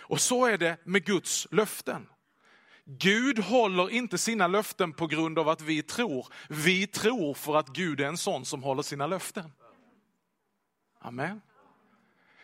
Och 0.00 0.20
så 0.20 0.46
är 0.46 0.58
det 0.58 0.76
med 0.84 1.04
Guds 1.04 1.46
löften. 1.50 2.08
Gud 2.84 3.38
håller 3.38 3.90
inte 3.90 4.18
sina 4.18 4.46
löften 4.46 4.92
på 4.92 5.06
grund 5.06 5.38
av 5.38 5.48
att 5.48 5.60
vi 5.60 5.82
tror. 5.82 6.26
Vi 6.48 6.86
tror 6.86 7.34
för 7.34 7.56
att 7.56 7.68
Gud 7.68 8.00
är 8.00 8.06
en 8.06 8.16
sån 8.16 8.44
som 8.44 8.62
håller 8.62 8.82
sina 8.82 9.06
löften. 9.06 9.52
Amen. 10.98 11.40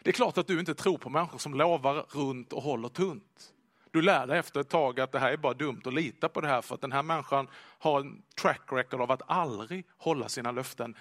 Det 0.02 0.10
är 0.10 0.12
klart 0.12 0.38
att 0.38 0.46
du 0.46 0.60
inte 0.60 0.74
tror 0.74 0.98
på 0.98 1.10
människor 1.10 1.38
som 1.38 1.54
lovar 1.54 2.06
runt 2.10 2.52
och 2.52 2.62
håller 2.62 2.88
tunt. 2.88 3.52
Du 3.90 4.02
lär 4.02 4.26
dig 4.26 4.38
efter 4.38 4.60
ett 4.60 4.68
tag 4.68 5.00
att 5.00 5.12
det 5.12 5.18
här 5.18 5.32
är 5.32 5.36
bara 5.36 5.54
dumt 5.54 5.82
att 5.84 5.94
lita 5.94 6.28
på 6.28 6.40
det 6.40 6.48
här 6.48 6.62
för 6.62 6.74
att 6.74 6.80
den 6.80 6.92
här 6.92 7.02
människan 7.02 7.48
har 7.78 8.00
en 8.00 8.22
track 8.40 8.62
record 8.72 9.00
av 9.00 9.10
att 9.10 9.22
aldrig 9.26 9.86
hålla 9.96 10.28
sina 10.28 10.50
löften. 10.52 10.96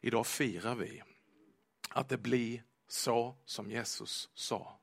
Idag 0.00 0.26
firar 0.26 0.74
vi 0.74 1.02
att 1.90 2.08
det 2.08 2.18
blir 2.18 2.62
så 2.88 3.36
som 3.44 3.70
Jesus 3.70 4.28
sa. 4.34 4.78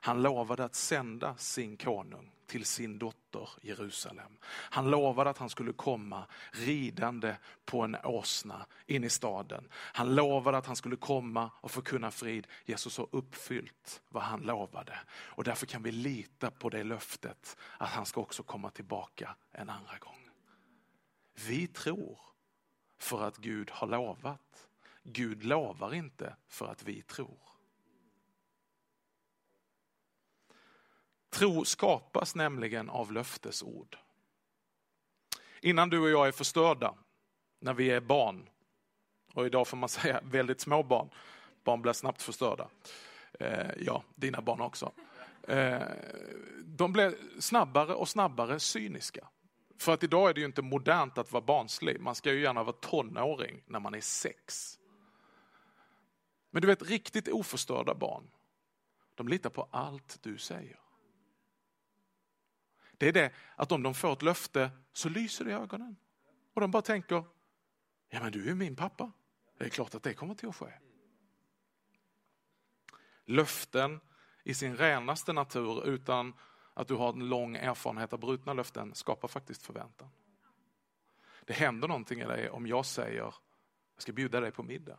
Han 0.00 0.22
lovade 0.22 0.64
att 0.64 0.74
sända 0.74 1.36
sin 1.36 1.76
konung 1.76 2.30
till 2.46 2.64
sin 2.64 2.98
dotter 2.98 3.48
Jerusalem. 3.62 4.38
Han 4.44 4.90
lovade 4.90 5.30
att 5.30 5.38
han 5.38 5.48
skulle 5.48 5.72
komma 5.72 6.26
ridande 6.52 7.36
på 7.64 7.82
en 7.82 7.96
åsna 8.04 8.66
in 8.86 9.04
i 9.04 9.10
staden. 9.10 9.68
Han 9.72 10.14
lovade 10.14 10.58
att 10.58 10.66
han 10.66 10.76
skulle 10.76 10.96
komma 10.96 11.50
och 11.54 11.70
förkunna 11.70 12.10
frid. 12.10 12.46
Jesus 12.64 12.98
har 12.98 13.08
uppfyllt 13.12 14.02
vad 14.08 14.22
han 14.22 14.40
lovade. 14.40 14.98
Och 15.10 15.44
därför 15.44 15.66
kan 15.66 15.82
vi 15.82 15.92
lita 15.92 16.50
på 16.50 16.68
det 16.68 16.84
löftet 16.84 17.56
att 17.78 17.90
han 17.90 18.06
ska 18.06 18.20
också 18.20 18.42
komma 18.42 18.70
tillbaka 18.70 19.36
en 19.52 19.70
andra 19.70 19.98
gång. 19.98 20.30
Vi 21.46 21.66
tror 21.66 22.20
för 22.98 23.22
att 23.22 23.36
Gud 23.36 23.70
har 23.70 23.86
lovat. 23.86 24.68
Gud 25.02 25.44
lovar 25.44 25.94
inte 25.94 26.36
för 26.48 26.66
att 26.66 26.82
vi 26.82 27.02
tror. 27.02 27.47
Tro 31.30 31.64
skapas 31.64 32.34
nämligen 32.34 32.90
av 32.90 33.12
löftesord. 33.12 33.96
Innan 35.60 35.90
du 35.90 35.98
och 35.98 36.10
jag 36.10 36.28
är 36.28 36.32
förstörda, 36.32 36.94
när 37.60 37.74
vi 37.74 37.90
är 37.90 38.00
barn, 38.00 38.48
och 39.34 39.46
idag 39.46 39.68
får 39.68 39.76
man 39.76 39.88
säga 39.88 40.20
väldigt 40.24 40.60
små 40.60 40.82
barn, 40.82 41.10
barn 41.64 41.82
blir 41.82 41.92
snabbt 41.92 42.22
förstörda. 42.22 42.68
Eh, 43.40 43.70
ja, 43.78 44.02
dina 44.14 44.40
barn 44.40 44.60
också. 44.60 44.92
Eh, 45.42 45.82
de 46.64 46.92
blir 46.92 47.40
snabbare 47.40 47.94
och 47.94 48.08
snabbare 48.08 48.60
cyniska. 48.60 49.28
För 49.78 49.94
att 49.94 50.02
idag 50.02 50.30
är 50.30 50.34
det 50.34 50.40
ju 50.40 50.46
inte 50.46 50.62
modernt 50.62 51.18
att 51.18 51.32
vara 51.32 51.44
barnslig. 51.44 52.00
Man 52.00 52.14
ska 52.14 52.32
ju 52.32 52.40
gärna 52.40 52.62
vara 52.62 52.76
tonåring 52.80 53.62
när 53.66 53.80
man 53.80 53.94
är 53.94 54.00
sex. 54.00 54.78
Men 56.50 56.62
du 56.62 56.68
vet, 56.68 56.82
riktigt 56.82 57.28
oförstörda 57.28 57.94
barn, 57.94 58.30
de 59.14 59.28
litar 59.28 59.50
på 59.50 59.68
allt 59.70 60.18
du 60.22 60.38
säger. 60.38 60.78
Det 62.98 63.08
är 63.08 63.12
det 63.12 63.32
att 63.56 63.72
om 63.72 63.82
de 63.82 63.94
får 63.94 64.12
ett 64.12 64.22
löfte 64.22 64.70
så 64.92 65.08
lyser 65.08 65.44
det 65.44 65.50
i 65.50 65.54
ögonen. 65.54 65.96
Och 66.54 66.60
de 66.60 66.70
bara 66.70 66.82
tänker, 66.82 67.24
ja 68.08 68.20
men 68.22 68.32
du 68.32 68.50
är 68.50 68.54
min 68.54 68.76
pappa. 68.76 69.12
Det 69.58 69.64
är 69.64 69.68
klart 69.68 69.94
att 69.94 70.02
det 70.02 70.14
kommer 70.14 70.34
till 70.34 70.48
att 70.48 70.56
ske. 70.56 70.72
Löften 73.24 74.00
i 74.44 74.54
sin 74.54 74.76
renaste 74.76 75.32
natur 75.32 75.86
utan 75.86 76.34
att 76.74 76.88
du 76.88 76.94
har 76.94 77.12
en 77.12 77.28
lång 77.28 77.56
erfarenhet 77.56 78.12
av 78.12 78.18
brutna 78.18 78.52
löften 78.52 78.94
skapar 78.94 79.28
faktiskt 79.28 79.62
förväntan. 79.62 80.08
Det 81.44 81.52
händer 81.52 81.88
någonting 81.88 82.20
i 82.20 82.24
dig 82.24 82.50
om 82.50 82.66
jag 82.66 82.86
säger, 82.86 83.18
jag 83.18 83.34
ska 83.96 84.12
bjuda 84.12 84.40
dig 84.40 84.50
på 84.50 84.62
middag. 84.62 84.98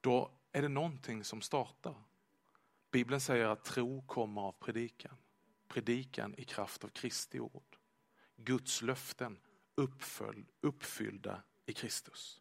Då 0.00 0.30
är 0.52 0.62
det 0.62 0.68
någonting 0.68 1.24
som 1.24 1.40
startar. 1.40 1.94
Bibeln 2.90 3.20
säger 3.20 3.48
att 3.48 3.64
tro 3.64 4.02
kommer 4.06 4.40
av 4.40 4.52
predikan 4.52 5.16
predikan 5.68 6.34
i 6.38 6.44
kraft 6.44 6.84
av 6.84 6.88
Kristi 6.88 7.40
ord. 7.40 7.76
Guds 8.36 8.82
löften 8.82 9.40
uppfölj, 9.74 10.46
uppfyllda 10.60 11.42
i 11.66 11.72
Kristus. 11.72 12.40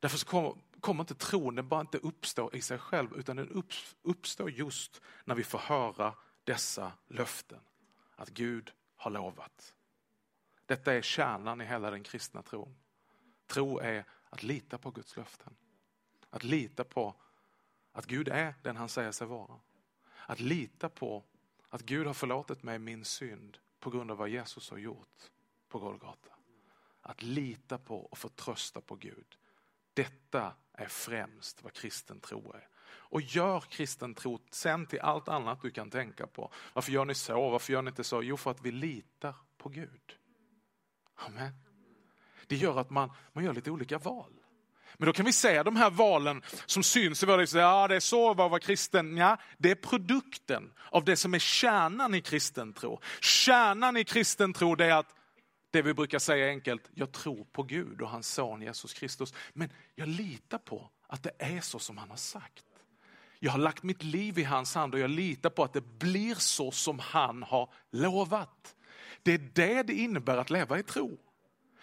Därför 0.00 0.18
så 0.18 0.26
kommer, 0.26 0.54
kommer 0.80 1.02
inte 1.02 1.14
tron 1.14 1.54
den 1.54 1.68
bara 1.68 1.80
inte 1.80 1.98
uppstå 1.98 2.50
i 2.52 2.60
sig 2.60 2.78
själv 2.78 3.18
utan 3.18 3.36
den 3.36 3.48
upp, 3.48 3.72
uppstår 4.02 4.50
just 4.50 5.00
när 5.24 5.34
vi 5.34 5.44
får 5.44 5.58
höra 5.58 6.14
dessa 6.44 6.92
löften. 7.08 7.60
Att 8.16 8.28
Gud 8.28 8.72
har 8.96 9.10
lovat. 9.10 9.74
Detta 10.66 10.94
är 10.94 11.02
kärnan 11.02 11.60
i 11.60 11.64
hela 11.64 11.90
den 11.90 12.02
kristna 12.02 12.42
tron. 12.42 12.76
Tro 13.46 13.78
är 13.78 14.04
att 14.28 14.42
lita 14.42 14.78
på 14.78 14.90
Guds 14.90 15.16
löften. 15.16 15.56
Att 16.30 16.44
lita 16.44 16.84
på 16.84 17.14
att 17.92 18.06
Gud 18.06 18.28
är 18.28 18.54
den 18.62 18.76
han 18.76 18.88
säger 18.88 19.12
sig 19.12 19.26
vara. 19.26 19.60
Att 20.26 20.40
lita 20.40 20.88
på 20.88 21.24
att 21.68 21.82
Gud 21.82 22.06
har 22.06 22.14
förlåtit 22.14 22.62
mig 22.62 22.78
min 22.78 23.04
synd 23.04 23.58
på 23.80 23.90
grund 23.90 24.10
av 24.10 24.16
vad 24.16 24.28
Jesus 24.28 24.70
har 24.70 24.78
gjort 24.78 25.30
på 25.68 25.78
Golgata. 25.78 26.30
Att 27.00 27.22
lita 27.22 27.78
på 27.78 28.00
och 28.00 28.18
förtrösta 28.18 28.80
på 28.80 28.94
Gud. 28.94 29.38
Detta 29.94 30.54
är 30.72 30.86
främst 30.86 31.62
vad 31.62 31.72
kristen 31.72 32.20
tro 32.20 32.52
är. 32.52 32.68
Och 32.88 33.20
gör 33.20 33.60
kristen 33.60 34.14
tro 34.14 34.38
sen 34.50 34.86
till 34.86 35.00
allt 35.00 35.28
annat 35.28 35.62
du 35.62 35.70
kan 35.70 35.90
tänka 35.90 36.26
på. 36.26 36.52
Varför 36.72 36.92
gör 36.92 37.04
ni 37.04 37.14
så? 37.14 37.50
Varför 37.50 37.72
gör 37.72 37.82
ni 37.82 37.88
inte 37.88 38.04
så? 38.04 38.22
Jo, 38.22 38.36
för 38.36 38.50
att 38.50 38.62
vi 38.62 38.72
litar 38.72 39.34
på 39.56 39.68
Gud. 39.68 40.18
Amen. 41.14 41.52
Det 42.46 42.56
gör 42.56 42.78
att 42.78 42.90
man, 42.90 43.12
man 43.32 43.44
gör 43.44 43.52
lite 43.52 43.70
olika 43.70 43.98
val. 43.98 44.32
Men 44.94 45.06
då 45.06 45.12
kan 45.12 45.26
vi 45.26 45.32
säga 45.32 45.64
de 45.64 45.76
här 45.76 45.90
valen 45.90 46.42
som 46.66 46.82
syns 46.82 47.22
i 47.22 47.26
våra 47.26 47.36
liv, 47.36 47.48
ja 47.54 47.88
det 47.88 47.96
är 47.96 48.00
så 48.00 48.30
att 48.30 48.36
vara 48.36 48.58
kristen. 48.58 49.16
Ja, 49.16 49.36
det 49.58 49.70
är 49.70 49.74
produkten 49.74 50.72
av 50.90 51.04
det 51.04 51.16
som 51.16 51.34
är 51.34 51.38
kärnan 51.38 52.14
i 52.14 52.20
kristen 52.20 52.72
tro. 52.72 53.00
Kärnan 53.20 53.96
i 53.96 54.04
kristen 54.04 54.52
tro 54.52 54.74
det 54.74 54.86
är 54.86 54.94
att 54.94 55.14
det 55.70 55.82
vi 55.82 55.94
brukar 55.94 56.18
säga 56.18 56.48
enkelt, 56.48 56.90
jag 56.94 57.12
tror 57.12 57.44
på 57.44 57.62
Gud 57.62 58.02
och 58.02 58.08
hans 58.08 58.34
son 58.34 58.62
Jesus 58.62 58.94
Kristus. 58.94 59.34
Men 59.52 59.70
jag 59.94 60.08
litar 60.08 60.58
på 60.58 60.90
att 61.08 61.22
det 61.22 61.32
är 61.38 61.60
så 61.60 61.78
som 61.78 61.98
han 61.98 62.10
har 62.10 62.16
sagt. 62.16 62.64
Jag 63.38 63.52
har 63.52 63.58
lagt 63.58 63.82
mitt 63.82 64.02
liv 64.02 64.38
i 64.38 64.44
hans 64.44 64.74
hand 64.74 64.94
och 64.94 65.00
jag 65.00 65.10
litar 65.10 65.50
på 65.50 65.64
att 65.64 65.72
det 65.72 65.98
blir 65.98 66.34
så 66.34 66.70
som 66.70 66.98
han 66.98 67.42
har 67.42 67.70
lovat. 67.90 68.74
Det 69.22 69.32
är 69.32 69.38
det 69.38 69.82
det 69.82 69.92
innebär 69.92 70.36
att 70.36 70.50
leva 70.50 70.78
i 70.78 70.82
tro. 70.82 71.18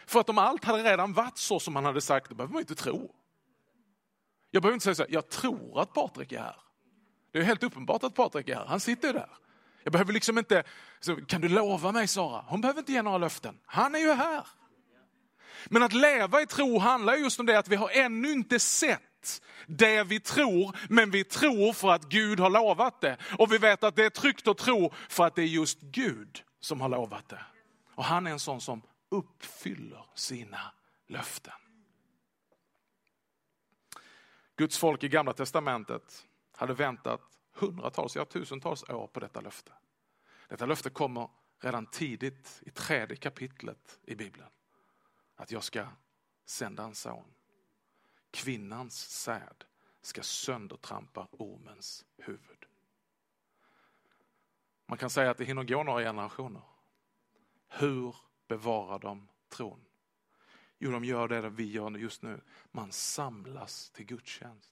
För 0.05 0.19
att 0.19 0.29
om 0.29 0.37
allt 0.37 0.63
hade 0.63 0.83
redan 0.83 1.13
varit 1.13 1.37
så 1.37 1.59
som 1.59 1.75
han 1.75 1.85
hade 1.85 2.01
sagt, 2.01 2.29
då 2.29 2.35
behöver 2.35 2.53
man 2.53 2.59
inte 2.59 2.75
tro. 2.75 3.15
Jag 4.51 4.61
behöver 4.61 4.73
inte 4.73 4.83
säga 4.83 4.95
så 4.95 5.03
här, 5.03 5.11
jag 5.11 5.29
tror 5.29 5.81
att 5.81 5.93
Patrik 5.93 6.31
är 6.31 6.39
här. 6.39 6.55
Det 7.31 7.39
är 7.39 7.43
helt 7.43 7.63
uppenbart 7.63 8.03
att 8.03 8.15
Patrik 8.15 8.49
är 8.49 8.55
här, 8.55 8.65
han 8.65 8.79
sitter 8.79 9.07
ju 9.07 9.13
där. 9.13 9.29
Jag 9.83 9.91
behöver 9.91 10.13
liksom 10.13 10.37
inte, 10.37 10.63
så, 10.99 11.15
kan 11.15 11.41
du 11.41 11.49
lova 11.49 11.91
mig 11.91 12.07
Sara? 12.07 12.45
Hon 12.47 12.61
behöver 12.61 12.79
inte 12.79 12.91
ge 12.91 13.01
några 13.01 13.17
löften, 13.17 13.59
han 13.65 13.95
är 13.95 13.99
ju 13.99 14.13
här. 14.13 14.47
Men 15.65 15.83
att 15.83 15.93
leva 15.93 16.41
i 16.41 16.45
tro 16.45 16.79
handlar 16.79 17.15
just 17.15 17.39
om 17.39 17.45
det 17.45 17.59
att 17.59 17.67
vi 17.67 17.75
har 17.75 17.89
ännu 17.89 18.31
inte 18.31 18.59
sett 18.59 19.41
det 19.67 20.03
vi 20.03 20.19
tror, 20.19 20.77
men 20.89 21.11
vi 21.11 21.23
tror 21.23 21.73
för 21.73 21.89
att 21.89 22.03
Gud 22.03 22.39
har 22.39 22.49
lovat 22.49 23.01
det. 23.01 23.17
Och 23.37 23.53
vi 23.53 23.57
vet 23.57 23.83
att 23.83 23.95
det 23.95 24.05
är 24.05 24.09
tryggt 24.09 24.47
att 24.47 24.57
tro 24.57 24.93
för 25.09 25.25
att 25.25 25.35
det 25.35 25.41
är 25.41 25.47
just 25.47 25.81
Gud 25.81 26.43
som 26.59 26.81
har 26.81 26.89
lovat 26.89 27.29
det. 27.29 27.39
Och 27.95 28.03
han 28.03 28.27
är 28.27 28.31
en 28.31 28.39
sån 28.39 28.61
som 28.61 28.81
uppfyller 29.13 30.05
sina 30.13 30.73
löften. 31.07 31.53
Guds 34.55 34.77
folk 34.77 35.03
i 35.03 35.09
gamla 35.09 35.33
testamentet 35.33 36.27
hade 36.51 36.73
väntat 36.73 37.21
hundratals, 37.53 38.15
ja 38.15 38.25
tusentals 38.25 38.83
år 38.89 39.07
på 39.07 39.19
detta 39.19 39.41
löfte. 39.41 39.73
Detta 40.47 40.65
löfte 40.65 40.89
kommer 40.89 41.29
redan 41.59 41.85
tidigt 41.85 42.61
i 42.65 42.71
tredje 42.71 43.15
kapitlet 43.17 43.99
i 44.03 44.15
Bibeln. 44.15 44.49
Att 45.35 45.51
jag 45.51 45.63
ska 45.63 45.87
sända 46.45 46.83
en 46.83 46.95
son. 46.95 47.33
Kvinnans 48.31 49.09
säd 49.09 49.63
ska 50.01 50.23
söndertrampa 50.23 51.27
ormens 51.31 52.05
huvud. 52.17 52.65
Man 54.85 54.97
kan 54.97 55.09
säga 55.09 55.31
att 55.31 55.37
det 55.37 55.45
hinner 55.45 55.63
gå 55.63 55.83
några 55.83 56.03
generationer. 56.03 56.61
Hur 57.67 58.15
bevarar 58.53 58.99
de 58.99 59.27
tron? 59.49 59.79
Jo, 60.79 60.91
de 60.91 61.05
gör 61.05 61.27
det 61.27 61.49
vi 61.49 61.71
gör 61.71 61.97
just 61.97 62.21
nu. 62.21 62.41
Man 62.71 62.91
samlas 62.91 63.89
till 63.89 64.05
gudstjänst. 64.05 64.71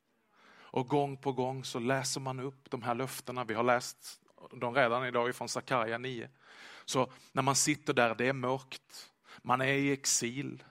Och 0.73 0.87
gång 0.87 1.17
på 1.17 1.31
gång 1.31 1.63
så 1.63 1.79
läser 1.79 2.21
man 2.21 2.39
upp 2.39 2.69
de 2.69 2.81
här 2.81 2.95
löftena. 2.95 3.43
Vi 3.43 3.53
har 3.53 3.63
läst 3.63 4.21
dem 4.51 4.75
redan 4.75 5.05
idag 5.05 5.35
från 5.35 5.49
Sakarja 5.49 5.97
9. 5.97 6.29
Så 6.85 7.11
när 7.31 7.41
man 7.41 7.55
sitter 7.55 7.93
där, 7.93 8.15
det 8.15 8.27
är 8.27 8.33
mörkt. 8.33 9.11
Man 9.41 9.61
är 9.61 9.73
i 9.73 9.91
exil. 9.91 10.63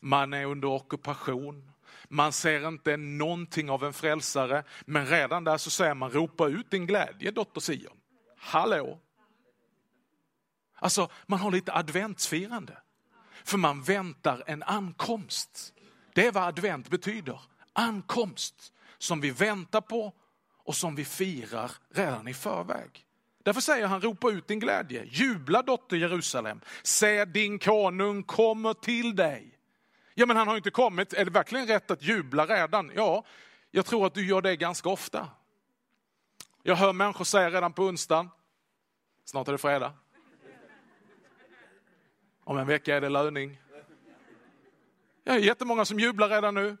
Man 0.00 0.32
är 0.32 0.44
under 0.44 0.68
ockupation. 0.68 1.70
Man 2.08 2.32
ser 2.32 2.68
inte 2.68 2.96
någonting 2.96 3.70
av 3.70 3.84
en 3.84 3.92
frälsare. 3.92 4.64
Men 4.86 5.06
redan 5.06 5.44
där 5.44 5.58
så 5.58 5.70
säger 5.70 5.94
man, 5.94 6.10
ropa 6.10 6.48
ut 6.48 6.70
din 6.70 6.86
glädje 6.86 7.30
dotter 7.30 7.60
Sion. 7.60 7.96
Hallå, 8.36 9.00
Alltså, 10.84 11.08
man 11.26 11.38
har 11.38 11.50
lite 11.50 11.72
adventsfirande. 11.72 12.78
För 13.44 13.58
man 13.58 13.82
väntar 13.82 14.42
en 14.46 14.62
ankomst. 14.62 15.74
Det 16.14 16.26
är 16.26 16.32
vad 16.32 16.42
advent 16.42 16.88
betyder. 16.88 17.40
Ankomst 17.72 18.72
som 18.98 19.20
vi 19.20 19.30
väntar 19.30 19.80
på 19.80 20.12
och 20.64 20.76
som 20.76 20.94
vi 20.94 21.04
firar 21.04 21.70
redan 21.94 22.28
i 22.28 22.34
förväg. 22.34 23.06
Därför 23.42 23.60
säger 23.60 23.86
han, 23.86 24.00
ropa 24.00 24.30
ut 24.30 24.48
din 24.48 24.60
glädje, 24.60 25.04
jubla 25.04 25.62
dotter 25.62 25.96
Jerusalem, 25.96 26.60
se 26.82 27.24
din 27.24 27.58
konung 27.58 28.22
kommer 28.22 28.74
till 28.74 29.16
dig. 29.16 29.58
Ja 30.14 30.26
men 30.26 30.36
han 30.36 30.48
har 30.48 30.56
inte 30.56 30.70
kommit, 30.70 31.12
är 31.12 31.24
det 31.24 31.30
verkligen 31.30 31.66
rätt 31.66 31.90
att 31.90 32.02
jubla 32.02 32.46
redan? 32.46 32.92
Ja, 32.94 33.24
jag 33.70 33.86
tror 33.86 34.06
att 34.06 34.14
du 34.14 34.26
gör 34.26 34.42
det 34.42 34.56
ganska 34.56 34.88
ofta. 34.88 35.28
Jag 36.62 36.76
hör 36.76 36.92
människor 36.92 37.24
säga 37.24 37.50
redan 37.50 37.72
på 37.72 37.82
onsdagen, 37.82 38.30
snart 39.24 39.48
är 39.48 39.52
det 39.52 39.58
fredag. 39.58 39.92
Om 42.44 42.58
en 42.58 42.66
vecka 42.66 42.96
är 42.96 43.00
det 43.00 43.08
löning. 43.08 43.60
Det 45.24 45.30
är 45.30 45.38
jättemånga 45.38 45.84
som 45.84 46.00
jublar 46.00 46.28
redan 46.28 46.54
nu. 46.54 46.76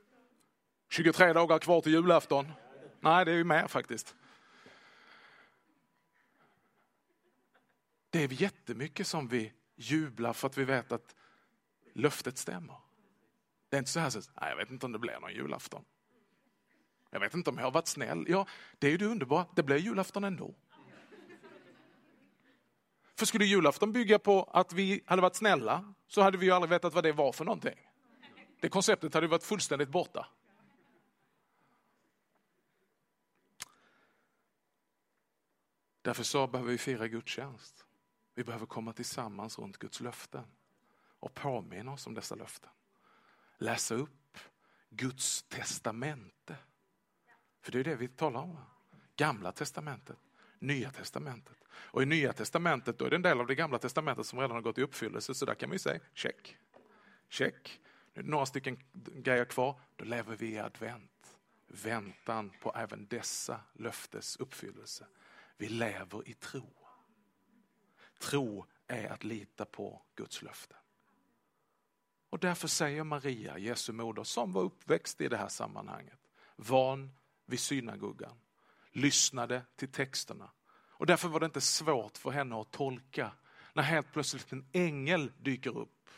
23 0.88 1.32
dagar 1.32 1.58
kvar 1.58 1.80
till 1.80 1.92
julafton. 1.92 2.52
Nej, 3.00 3.24
det 3.24 3.32
är 3.32 3.36
ju 3.36 3.44
mer 3.44 3.66
faktiskt. 3.66 4.14
Det 8.10 8.24
är 8.24 8.42
jättemycket 8.42 9.06
som 9.06 9.28
vi 9.28 9.52
jublar 9.76 10.32
för 10.32 10.46
att 10.46 10.58
vi 10.58 10.64
vet 10.64 10.92
att 10.92 11.14
löftet 11.92 12.38
stämmer. 12.38 12.76
Det 13.68 13.76
är 13.76 13.78
inte 13.78 13.90
så 13.90 14.00
här, 14.00 14.10
så, 14.10 14.20
nej, 14.40 14.50
jag 14.50 14.56
vet 14.56 14.70
inte 14.70 14.86
om 14.86 14.92
det 14.92 14.98
blir 14.98 15.20
någon 15.20 15.32
julafton. 15.32 15.84
Jag 17.10 17.20
vet 17.20 17.34
inte 17.34 17.50
om 17.50 17.58
jag 17.58 17.64
har 17.64 17.70
varit 17.70 17.86
snäll. 17.86 18.24
Ja, 18.28 18.46
det 18.78 18.86
är 18.86 18.90
ju 18.90 18.96
det 18.96 19.06
underbara, 19.06 19.46
det 19.54 19.62
blir 19.62 19.76
julafton 19.76 20.24
ändå. 20.24 20.54
För 23.16 23.26
skulle 23.26 23.44
julafton 23.44 23.92
bygga 23.92 24.18
på 24.18 24.42
att 24.42 24.72
vi 24.72 25.02
hade 25.06 25.22
varit 25.22 25.36
snälla 25.36 25.94
så 26.06 26.22
hade 26.22 26.38
vi 26.38 26.46
ju 26.46 26.52
aldrig 26.52 26.70
vetat 26.70 26.94
vad 26.94 27.04
det 27.04 27.12
var 27.12 27.32
för 27.32 27.44
någonting. 27.44 27.78
Det 28.60 28.68
konceptet 28.68 29.14
hade 29.14 29.26
varit 29.26 29.44
fullständigt 29.44 29.88
borta. 29.88 30.26
Därför 36.02 36.22
så 36.22 36.46
behöver 36.46 36.70
vi 36.70 36.78
fira 36.78 37.08
gudstjänst. 37.08 37.84
Vi 38.34 38.44
behöver 38.44 38.66
komma 38.66 38.92
tillsammans 38.92 39.58
runt 39.58 39.78
Guds 39.78 40.00
löften 40.00 40.44
och 41.20 41.34
påminna 41.34 41.92
oss 41.92 42.06
om 42.06 42.14
dessa 42.14 42.34
löften. 42.34 42.70
Läsa 43.58 43.94
upp 43.94 44.38
Guds 44.90 45.42
testamente. 45.42 46.56
För 47.60 47.72
det 47.72 47.80
är 47.80 47.84
det 47.84 47.96
vi 47.96 48.08
talar 48.08 48.40
om. 48.40 48.58
Gamla 49.16 49.52
testamentet, 49.52 50.18
Nya 50.66 50.90
testamentet. 50.90 51.56
Och 51.70 52.02
i 52.02 52.06
Nya 52.06 52.32
testamentet 52.32 52.98
då 52.98 53.04
är 53.04 53.10
det 53.10 53.16
en 53.16 53.22
del 53.22 53.40
av 53.40 53.46
det 53.46 53.54
gamla 53.54 53.78
testamentet 53.78 54.26
som 54.26 54.38
redan 54.38 54.54
har 54.54 54.62
gått 54.62 54.78
i 54.78 54.82
uppfyllelse. 54.82 55.34
Så 55.34 55.46
där 55.46 55.54
kan 55.54 55.68
man 55.68 55.74
ju 55.74 55.78
säga 55.78 56.00
check, 56.14 56.56
check. 57.28 57.80
Nu 58.14 58.20
är 58.20 58.24
det 58.24 58.30
några 58.30 58.46
stycken 58.46 58.78
grejer 59.14 59.44
kvar. 59.44 59.80
Då 59.96 60.04
lever 60.04 60.36
vi 60.36 60.52
i 60.52 60.58
advent. 60.58 61.36
Väntan 61.66 62.52
på 62.60 62.74
även 62.76 63.06
dessa 63.06 63.60
löftes 63.72 64.36
uppfyllelse. 64.36 65.06
Vi 65.56 65.68
lever 65.68 66.28
i 66.28 66.34
tro. 66.34 66.70
Tro 68.18 68.66
är 68.86 69.12
att 69.12 69.24
lita 69.24 69.64
på 69.64 70.02
Guds 70.14 70.42
löften. 70.42 70.78
Och 72.30 72.38
därför 72.38 72.68
säger 72.68 73.04
Maria, 73.04 73.58
Jesu 73.58 73.92
moder, 73.92 74.24
som 74.24 74.52
var 74.52 74.62
uppväxt 74.62 75.20
i 75.20 75.28
det 75.28 75.36
här 75.36 75.48
sammanhanget, 75.48 76.18
van 76.56 77.10
vid 77.46 77.60
synagogan, 77.60 78.36
lyssnade 78.94 79.62
till 79.76 79.92
texterna. 79.92 80.50
Och 80.90 81.06
därför 81.06 81.28
var 81.28 81.40
det 81.40 81.46
inte 81.46 81.60
svårt 81.60 82.18
för 82.18 82.30
henne 82.30 82.60
att 82.60 82.70
tolka 82.70 83.32
när 83.72 83.82
helt 83.82 84.12
plötsligt 84.12 84.52
en 84.52 84.66
ängel 84.72 85.32
dyker 85.38 85.78
upp 85.78 86.10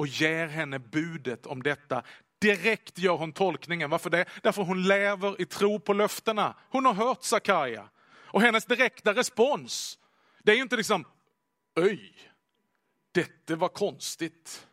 och 0.00 0.06
ger 0.06 0.46
henne 0.46 0.78
budet 0.78 1.46
om 1.46 1.62
detta. 1.62 2.02
Direkt 2.38 2.98
gör 2.98 3.16
hon 3.16 3.32
tolkningen. 3.32 3.90
Varför 3.90 4.10
det? 4.10 4.24
Därför 4.42 4.62
hon 4.62 4.82
lever 4.82 5.40
i 5.40 5.46
tro 5.46 5.80
på 5.80 5.92
löftena. 5.92 6.56
Hon 6.70 6.86
har 6.86 6.94
hört 6.94 7.22
Sakarja. 7.22 7.88
Och 8.04 8.40
hennes 8.40 8.64
direkta 8.64 9.14
respons, 9.14 9.98
det 10.42 10.52
är 10.52 10.56
ju 10.56 10.62
inte 10.62 10.76
liksom, 10.76 11.04
öj, 11.76 12.30
detta 13.12 13.56
var 13.56 13.68
konstigt. 13.68 14.66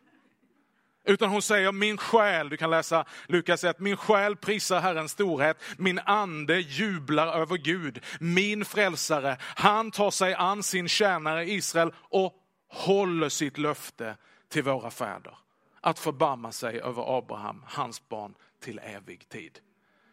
Utan 1.08 1.30
hon 1.30 1.42
säger 1.42 1.72
min 1.72 1.96
själ, 1.96 2.48
du 2.48 2.56
kan 2.56 2.70
läsa 2.70 3.04
Lukas 3.26 3.64
1, 3.64 3.78
min 3.78 3.96
själ 3.96 4.36
prisar 4.36 4.80
Herrens 4.80 5.12
storhet, 5.12 5.58
min 5.78 5.98
ande 5.98 6.60
jublar 6.60 7.26
över 7.26 7.56
Gud, 7.56 8.04
min 8.20 8.64
frälsare, 8.64 9.36
han 9.40 9.90
tar 9.90 10.10
sig 10.10 10.34
an 10.34 10.62
sin 10.62 10.88
tjänare 10.88 11.50
Israel 11.50 11.92
och 11.98 12.34
håller 12.68 13.28
sitt 13.28 13.58
löfte 13.58 14.16
till 14.48 14.62
våra 14.62 14.90
fäder. 14.90 15.38
Att 15.80 15.98
förbarma 15.98 16.52
sig 16.52 16.80
över 16.80 17.18
Abraham, 17.18 17.64
hans 17.66 18.08
barn, 18.08 18.34
till 18.60 18.78
evig 18.78 19.28
tid. 19.28 19.60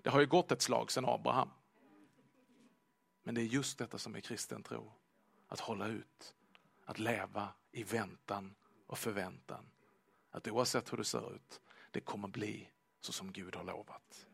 Det 0.02 0.10
har 0.10 0.20
ju 0.20 0.26
gått 0.26 0.52
ett 0.52 0.62
slag 0.62 0.92
sedan 0.92 1.06
Abraham. 1.06 1.50
Men 3.24 3.36
det 3.36 3.42
är 3.42 3.46
just 3.46 3.78
detta 3.78 3.98
som 3.98 4.16
är 4.16 4.20
kristen 4.20 4.64
tro. 4.64 4.92
Att 5.48 5.60
hålla 5.60 5.88
ut, 5.88 6.36
att 6.86 7.00
leva 7.00 7.48
i 7.72 7.84
väntan 7.84 8.56
och 8.88 8.98
förväntan. 8.98 9.66
Att 10.36 10.48
oavsett 10.48 10.94
hur 10.94 10.98
det 10.98 11.04
ser 11.04 11.36
ut, 11.36 11.62
det 11.92 12.00
kommer 12.00 12.28
bli 12.28 12.70
så 13.02 13.12
som 13.12 13.32
Gud 13.32 13.56
har 13.56 13.64
lovat. 13.64 14.28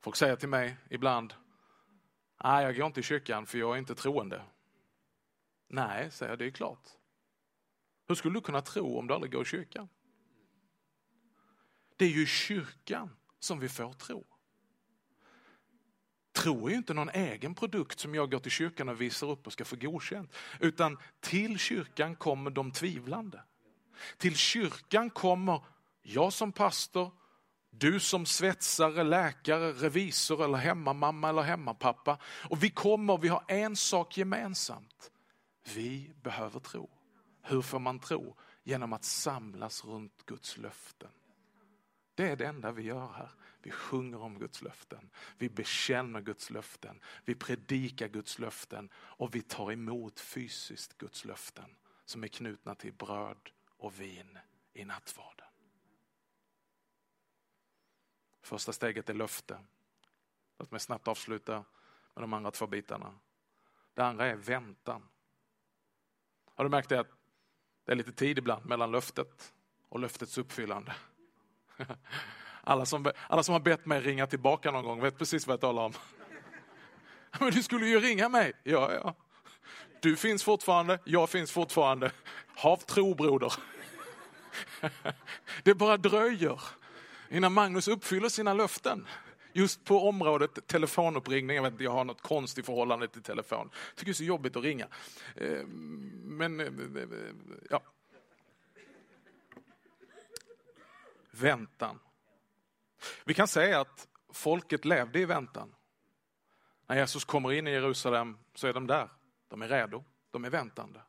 Folk 0.00 0.16
säger 0.16 0.36
till 0.36 0.48
mig 0.48 0.76
ibland, 0.90 1.34
nej 2.44 2.64
jag 2.64 2.76
går 2.76 2.86
inte 2.86 3.00
i 3.00 3.02
kyrkan 3.02 3.46
för 3.46 3.58
jag 3.58 3.74
är 3.74 3.78
inte 3.78 3.94
troende. 3.94 4.42
Nej, 5.68 6.10
säger 6.10 6.32
jag, 6.32 6.38
det 6.38 6.46
är 6.46 6.50
klart. 6.50 6.88
Hur 8.08 8.14
skulle 8.14 8.34
du 8.34 8.40
kunna 8.40 8.60
tro 8.60 8.98
om 8.98 9.06
du 9.06 9.14
aldrig 9.14 9.32
går 9.32 9.42
i 9.42 9.44
kyrkan? 9.44 9.88
Det 11.96 12.04
är 12.04 12.10
ju 12.10 12.26
kyrkan 12.26 13.16
som 13.38 13.60
vi 13.60 13.68
får 13.68 13.92
tro. 13.92 14.26
Tro 16.32 16.66
är 16.66 16.70
ju 16.70 16.76
inte 16.76 16.94
någon 16.94 17.10
egen 17.10 17.54
produkt 17.54 18.00
som 18.00 18.14
jag 18.14 18.30
går 18.30 18.38
till 18.38 18.50
kyrkan 18.50 18.88
och 18.88 19.00
visar 19.00 19.26
upp 19.26 19.46
och 19.46 19.52
ska 19.52 19.64
få 19.64 19.76
godkänt. 19.76 20.34
Utan 20.60 20.98
till 21.20 21.58
kyrkan 21.58 22.16
kommer 22.16 22.50
de 22.50 22.72
tvivlande. 22.72 23.42
Till 24.16 24.36
kyrkan 24.36 25.10
kommer 25.10 25.64
jag 26.02 26.32
som 26.32 26.52
pastor, 26.52 27.10
du 27.70 28.00
som 28.00 28.26
svetsare, 28.26 29.04
läkare, 29.04 29.72
revisor 29.72 30.44
eller 30.44 30.58
hemmamamma 30.58 31.28
eller 31.28 31.42
hemmapappa. 31.42 32.18
Och 32.24 32.62
vi 32.62 32.70
kommer, 32.70 33.18
vi 33.18 33.28
har 33.28 33.44
en 33.48 33.76
sak 33.76 34.18
gemensamt. 34.18 35.10
Vi 35.74 36.12
behöver 36.22 36.60
tro. 36.60 36.90
Hur 37.42 37.62
får 37.62 37.78
man 37.78 37.98
tro? 37.98 38.36
Genom 38.64 38.92
att 38.92 39.04
samlas 39.04 39.84
runt 39.84 40.26
Guds 40.26 40.56
löften. 40.56 41.10
Det 42.14 42.28
är 42.28 42.36
det 42.36 42.46
enda 42.46 42.72
vi 42.72 42.82
gör 42.82 43.12
här. 43.12 43.30
Vi 43.62 43.70
sjunger 43.70 44.22
om 44.22 44.38
Guds 44.38 44.62
löften. 44.62 45.10
Vi 45.38 45.48
bekänner 45.48 46.20
Guds 46.20 46.50
löften. 46.50 47.00
Vi 47.24 47.34
predikar 47.34 48.08
Guds 48.08 48.38
löften 48.38 48.88
och 48.94 49.34
vi 49.34 49.42
tar 49.42 49.72
emot 49.72 50.20
fysiskt 50.20 50.98
Guds 50.98 51.24
löften 51.24 51.76
som 52.04 52.24
är 52.24 52.28
knutna 52.28 52.74
till 52.74 52.92
bröd 52.92 53.50
och 53.80 54.00
vin 54.00 54.38
i 54.72 54.84
nattvarden. 54.84 55.46
Första 58.42 58.72
steget 58.72 59.10
är 59.10 59.14
löfte. 59.14 59.58
Låt 60.58 60.70
mig 60.70 60.80
snabbt 60.80 61.08
avsluta 61.08 61.64
med 62.14 62.22
de 62.22 62.32
andra 62.32 62.50
två 62.50 62.66
bitarna. 62.66 63.14
Det 63.94 64.02
andra 64.02 64.26
är 64.26 64.36
väntan. 64.36 65.08
Har 66.54 66.64
du 66.64 66.70
märkt 66.70 66.88
det 66.88 67.00
att 67.00 67.10
det 67.84 67.92
är 67.92 67.96
lite 67.96 68.12
tid 68.12 68.38
ibland 68.38 68.66
mellan 68.66 68.90
löftet 68.90 69.54
och 69.88 70.00
löftets 70.00 70.38
uppfyllande? 70.38 70.94
Alla 72.64 72.86
som, 72.86 73.12
alla 73.28 73.42
som 73.42 73.52
har 73.52 73.60
bett 73.60 73.86
mig 73.86 74.00
ringa 74.00 74.26
tillbaka 74.26 74.70
någon 74.70 74.84
gång 74.84 75.00
vet 75.00 75.18
precis 75.18 75.46
vad 75.46 75.52
jag 75.52 75.60
talar 75.60 75.82
om. 75.82 75.92
Men 77.40 77.50
du 77.50 77.62
skulle 77.62 77.86
ju 77.86 78.00
ringa 78.00 78.28
mig. 78.28 78.52
Ja, 78.62 78.92
ja. 78.92 79.14
Du 80.00 80.16
finns 80.16 80.44
fortfarande, 80.44 80.98
jag 81.04 81.30
finns 81.30 81.52
fortfarande. 81.52 82.12
Hav 82.60 82.76
tro 82.76 83.14
broder. 83.14 83.52
Det 85.62 85.74
bara 85.74 85.96
dröjer 85.96 86.60
innan 87.28 87.52
Magnus 87.52 87.88
uppfyller 87.88 88.28
sina 88.28 88.54
löften. 88.54 89.06
Just 89.52 89.84
på 89.84 90.08
området 90.08 90.66
telefonuppringning, 90.66 91.56
jag 91.56 91.62
vet 91.62 91.72
inte, 91.72 91.84
jag 91.84 91.90
har 91.90 92.04
något 92.04 92.20
konstigt 92.20 92.66
förhållande 92.66 93.08
till 93.08 93.22
telefon. 93.22 93.70
Jag 93.72 93.96
tycker 93.96 94.04
det 94.04 94.10
är 94.10 94.14
så 94.14 94.24
jobbigt 94.24 94.56
att 94.56 94.62
ringa. 94.62 94.86
Eh, 95.36 95.66
men, 95.66 96.60
eh, 96.60 96.66
eh, 96.66 97.08
ja. 97.70 97.82
Väntan. 101.30 101.98
Vi 103.24 103.34
kan 103.34 103.48
säga 103.48 103.80
att 103.80 104.08
folket 104.32 104.84
levde 104.84 105.18
i 105.18 105.24
väntan. 105.24 105.74
När 106.86 106.96
Jesus 106.96 107.24
kommer 107.24 107.52
in 107.52 107.66
i 107.66 107.70
Jerusalem 107.70 108.38
så 108.54 108.66
är 108.66 108.72
de 108.72 108.86
där. 108.86 109.08
De 109.48 109.62
är 109.62 109.68
redo, 109.68 110.04
de 110.30 110.44
är 110.44 110.50
väntande. 110.50 111.00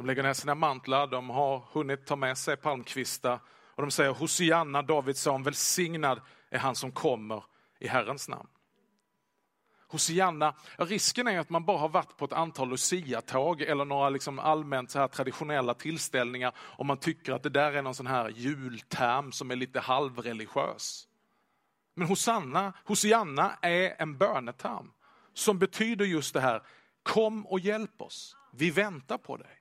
De 0.00 0.06
lägger 0.06 0.22
ner 0.22 0.32
sina 0.32 0.54
mantlar, 0.54 1.06
de 1.06 1.30
har 1.30 1.64
hunnit 1.72 2.06
ta 2.06 2.16
med 2.16 2.38
sig 2.38 2.56
palmkvistar 2.56 3.38
och 3.74 3.82
de 3.82 3.90
säger 3.90 4.10
Hosianna, 4.10 4.82
Davids 4.82 5.20
son, 5.20 5.42
välsignad 5.42 6.20
är 6.50 6.58
han 6.58 6.74
som 6.74 6.92
kommer 6.92 7.44
i 7.78 7.88
Herrens 7.88 8.28
namn. 8.28 8.48
Hosianna, 9.88 10.54
risken 10.76 11.28
är 11.28 11.38
att 11.38 11.50
man 11.50 11.64
bara 11.64 11.78
har 11.78 11.88
varit 11.88 12.16
på 12.16 12.24
ett 12.24 12.32
antal 12.32 12.68
Lucia-tåg 12.68 13.62
eller 13.62 13.84
några 13.84 14.08
liksom 14.08 14.38
allmänt 14.38 14.90
så 14.90 14.98
här 14.98 15.08
traditionella 15.08 15.74
tillställningar 15.74 16.52
och 16.58 16.86
man 16.86 16.96
tycker 16.96 17.32
att 17.32 17.42
det 17.42 17.50
där 17.50 17.72
är 17.72 17.82
någon 17.82 17.94
sån 17.94 18.06
här 18.06 18.28
julterm 18.28 19.32
som 19.32 19.50
är 19.50 19.56
lite 19.56 19.80
halvreligiös. 19.80 21.08
Men 21.94 22.08
Hosanna, 22.08 22.72
Hosianna 22.84 23.58
är 23.62 24.02
en 24.02 24.18
böneterm 24.18 24.92
som 25.34 25.58
betyder 25.58 26.04
just 26.04 26.34
det 26.34 26.40
här, 26.40 26.62
kom 27.02 27.46
och 27.46 27.60
hjälp 27.60 28.02
oss, 28.02 28.36
vi 28.52 28.70
väntar 28.70 29.18
på 29.18 29.36
dig. 29.36 29.59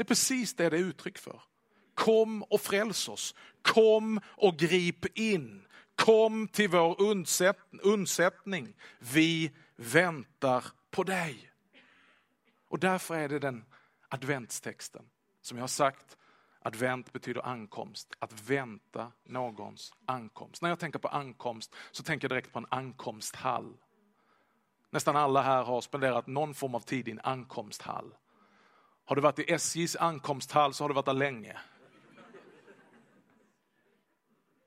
Det 0.00 0.04
är 0.04 0.14
precis 0.14 0.54
det 0.54 0.68
det 0.68 0.76
är 0.76 0.80
uttryck 0.80 1.18
för. 1.18 1.42
Kom 1.94 2.42
och 2.42 2.60
fräls 2.60 3.08
oss, 3.08 3.34
kom 3.62 4.20
och 4.24 4.56
grip 4.56 5.18
in, 5.18 5.66
kom 5.94 6.48
till 6.48 6.68
vår 6.68 6.96
undsättning, 7.82 8.74
vi 8.98 9.52
väntar 9.76 10.64
på 10.90 11.02
dig. 11.02 11.52
Och 12.68 12.78
därför 12.78 13.14
är 13.14 13.28
det 13.28 13.38
den 13.38 13.64
adventstexten 14.08 15.04
som 15.40 15.58
jag 15.58 15.62
har 15.62 15.68
sagt 15.68 16.16
Advent 16.62 17.12
betyder 17.12 17.46
ankomst, 17.46 18.14
att 18.18 18.50
vänta 18.50 19.12
någons 19.24 19.92
ankomst. 20.06 20.62
När 20.62 20.68
jag 20.68 20.78
tänker 20.78 20.98
på 20.98 21.08
ankomst 21.08 21.74
så 21.90 22.02
tänker 22.02 22.24
jag 22.24 22.30
direkt 22.30 22.52
på 22.52 22.58
en 22.58 22.66
ankomsthall. 22.70 23.76
Nästan 24.90 25.16
alla 25.16 25.42
här 25.42 25.64
har 25.64 25.80
spenderat 25.80 26.26
någon 26.26 26.54
form 26.54 26.74
av 26.74 26.80
tid 26.80 27.08
i 27.08 27.10
en 27.10 27.20
ankomsthall. 27.20 28.14
Har 29.10 29.16
du 29.16 29.22
varit 29.22 29.38
i 29.38 29.52
SJs 29.52 29.96
ankomsthall 29.96 30.74
så 30.74 30.84
har 30.84 30.88
du 30.88 30.94
varit 30.94 31.06
där 31.06 31.12
länge. 31.12 31.56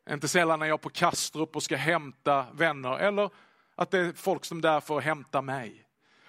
Inte 0.10 0.28
sällan 0.28 0.62
är 0.62 0.66
jag 0.66 0.82
på 0.82 0.90
Kastrup 0.90 1.56
och 1.56 1.64
ska 1.64 1.76
hämta 1.76 2.46
vänner 2.54 2.98
eller 2.98 3.30
att 3.76 3.92
det 3.92 4.00
är 4.00 4.14
folk 4.14 4.46
som 4.46 4.58
är 4.58 4.62
där 4.62 4.80
för 4.80 4.98
att 4.98 5.04
hämta 5.04 5.42
mig. 5.42 5.86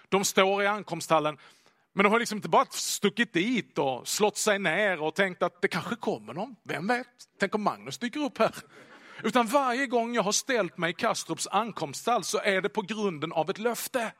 De 0.08 0.24
står 0.24 0.62
i 0.62 0.66
ankomsthallen 0.66 1.38
men 1.92 2.04
de 2.04 2.12
har 2.12 2.18
liksom 2.18 2.38
inte 2.38 2.48
bara 2.48 2.66
stuckit 2.70 3.32
dit 3.32 3.78
och 3.78 4.08
slått 4.08 4.36
sig 4.36 4.58
ner 4.58 5.02
och 5.02 5.14
tänkt 5.14 5.42
att 5.42 5.62
det 5.62 5.68
kanske 5.68 5.96
kommer 5.96 6.34
någon. 6.34 6.56
Vem 6.62 6.86
vet? 6.86 7.06
Tänk 7.40 7.54
om 7.54 7.62
Magnus 7.62 7.98
dyker 7.98 8.20
upp 8.20 8.38
här. 8.38 8.54
Utan 9.22 9.46
varje 9.46 9.86
gång 9.86 10.14
jag 10.14 10.22
har 10.22 10.32
ställt 10.32 10.78
mig 10.78 10.90
i 10.90 10.94
Kastrups 10.94 11.46
ankomsthall 11.46 12.24
så 12.24 12.38
är 12.38 12.60
det 12.60 12.68
på 12.68 12.82
grunden 12.82 13.32
av 13.32 13.50
ett 13.50 13.58
löfte. 13.58 14.12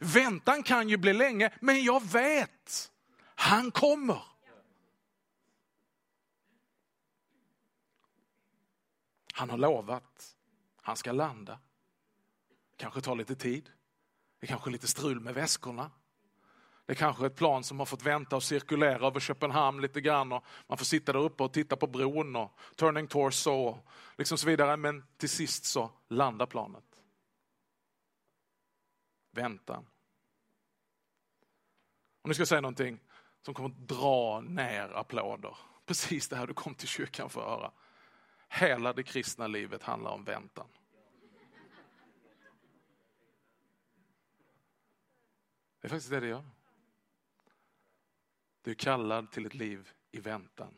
Väntan 0.00 0.62
kan 0.62 0.88
ju 0.88 0.96
bli 0.96 1.12
länge, 1.12 1.50
men 1.60 1.84
jag 1.84 2.02
vet, 2.02 2.92
han 3.34 3.70
kommer. 3.70 4.22
Han 9.32 9.50
har 9.50 9.58
lovat, 9.58 10.36
han 10.82 10.96
ska 10.96 11.12
landa. 11.12 11.58
Kanske 12.76 13.00
tar 13.00 13.14
lite 13.14 13.34
tid, 13.34 13.70
det 14.40 14.46
kanske 14.46 14.70
är 14.70 14.72
lite 14.72 14.88
strul 14.88 15.20
med 15.20 15.34
väskorna. 15.34 15.90
Det 16.86 16.92
är 16.92 16.96
kanske 16.96 17.24
är 17.24 17.26
ett 17.26 17.36
plan 17.36 17.64
som 17.64 17.78
har 17.78 17.86
fått 17.86 18.02
vänta 18.02 18.36
och 18.36 18.42
cirkulera 18.42 19.06
över 19.06 19.20
Köpenhamn 19.20 19.80
lite 19.80 20.00
grann 20.00 20.32
och 20.32 20.44
man 20.66 20.78
får 20.78 20.84
sitta 20.84 21.12
där 21.12 21.20
uppe 21.20 21.42
och 21.42 21.52
titta 21.52 21.76
på 21.76 21.86
bron 21.86 22.36
och 22.36 22.58
turning 22.76 23.06
torso 23.06 23.50
och 23.50 23.86
liksom 24.18 24.38
så 24.38 24.46
vidare. 24.46 24.76
Men 24.76 25.04
till 25.16 25.28
sist 25.28 25.64
så 25.64 25.90
landar 26.08 26.46
planet. 26.46 26.93
Väntan. 29.34 29.86
Och 32.22 32.28
nu 32.28 32.34
ska 32.34 32.40
jag 32.40 32.48
säga 32.48 32.60
någonting 32.60 33.00
som 33.42 33.54
kommer 33.54 33.68
att 33.68 33.88
dra 33.88 34.40
ner 34.40 34.88
applåder. 34.88 35.56
Precis 35.86 36.28
det 36.28 36.36
här 36.36 36.46
du 36.46 36.54
kom 36.54 36.74
till 36.74 36.88
kyrkan 36.88 37.30
för 37.30 37.40
att 37.40 37.48
höra. 37.48 37.72
Hela 38.48 38.92
det 38.92 39.02
kristna 39.02 39.46
livet 39.46 39.82
handlar 39.82 40.10
om 40.10 40.24
väntan. 40.24 40.68
Det 45.80 45.86
är 45.86 45.88
faktiskt 45.88 46.10
det 46.10 46.20
det 46.20 46.26
gör. 46.26 46.44
Du 48.62 48.70
är 48.70 48.74
kallad 48.74 49.30
till 49.30 49.46
ett 49.46 49.54
liv 49.54 49.92
i 50.10 50.20
väntan. 50.20 50.74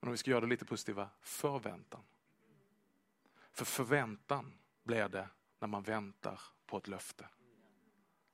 Men 0.00 0.08
om 0.08 0.12
vi 0.12 0.18
ska 0.18 0.30
göra 0.30 0.40
det 0.40 0.46
lite 0.46 0.64
positiva, 0.64 1.10
förväntan. 1.20 2.02
För 3.50 3.64
förväntan 3.64 4.58
blir 4.82 5.08
det 5.08 5.28
när 5.58 5.68
man 5.68 5.82
väntar 5.82 6.40
på 6.66 6.76
ett 6.76 6.88
löfte. 6.88 7.28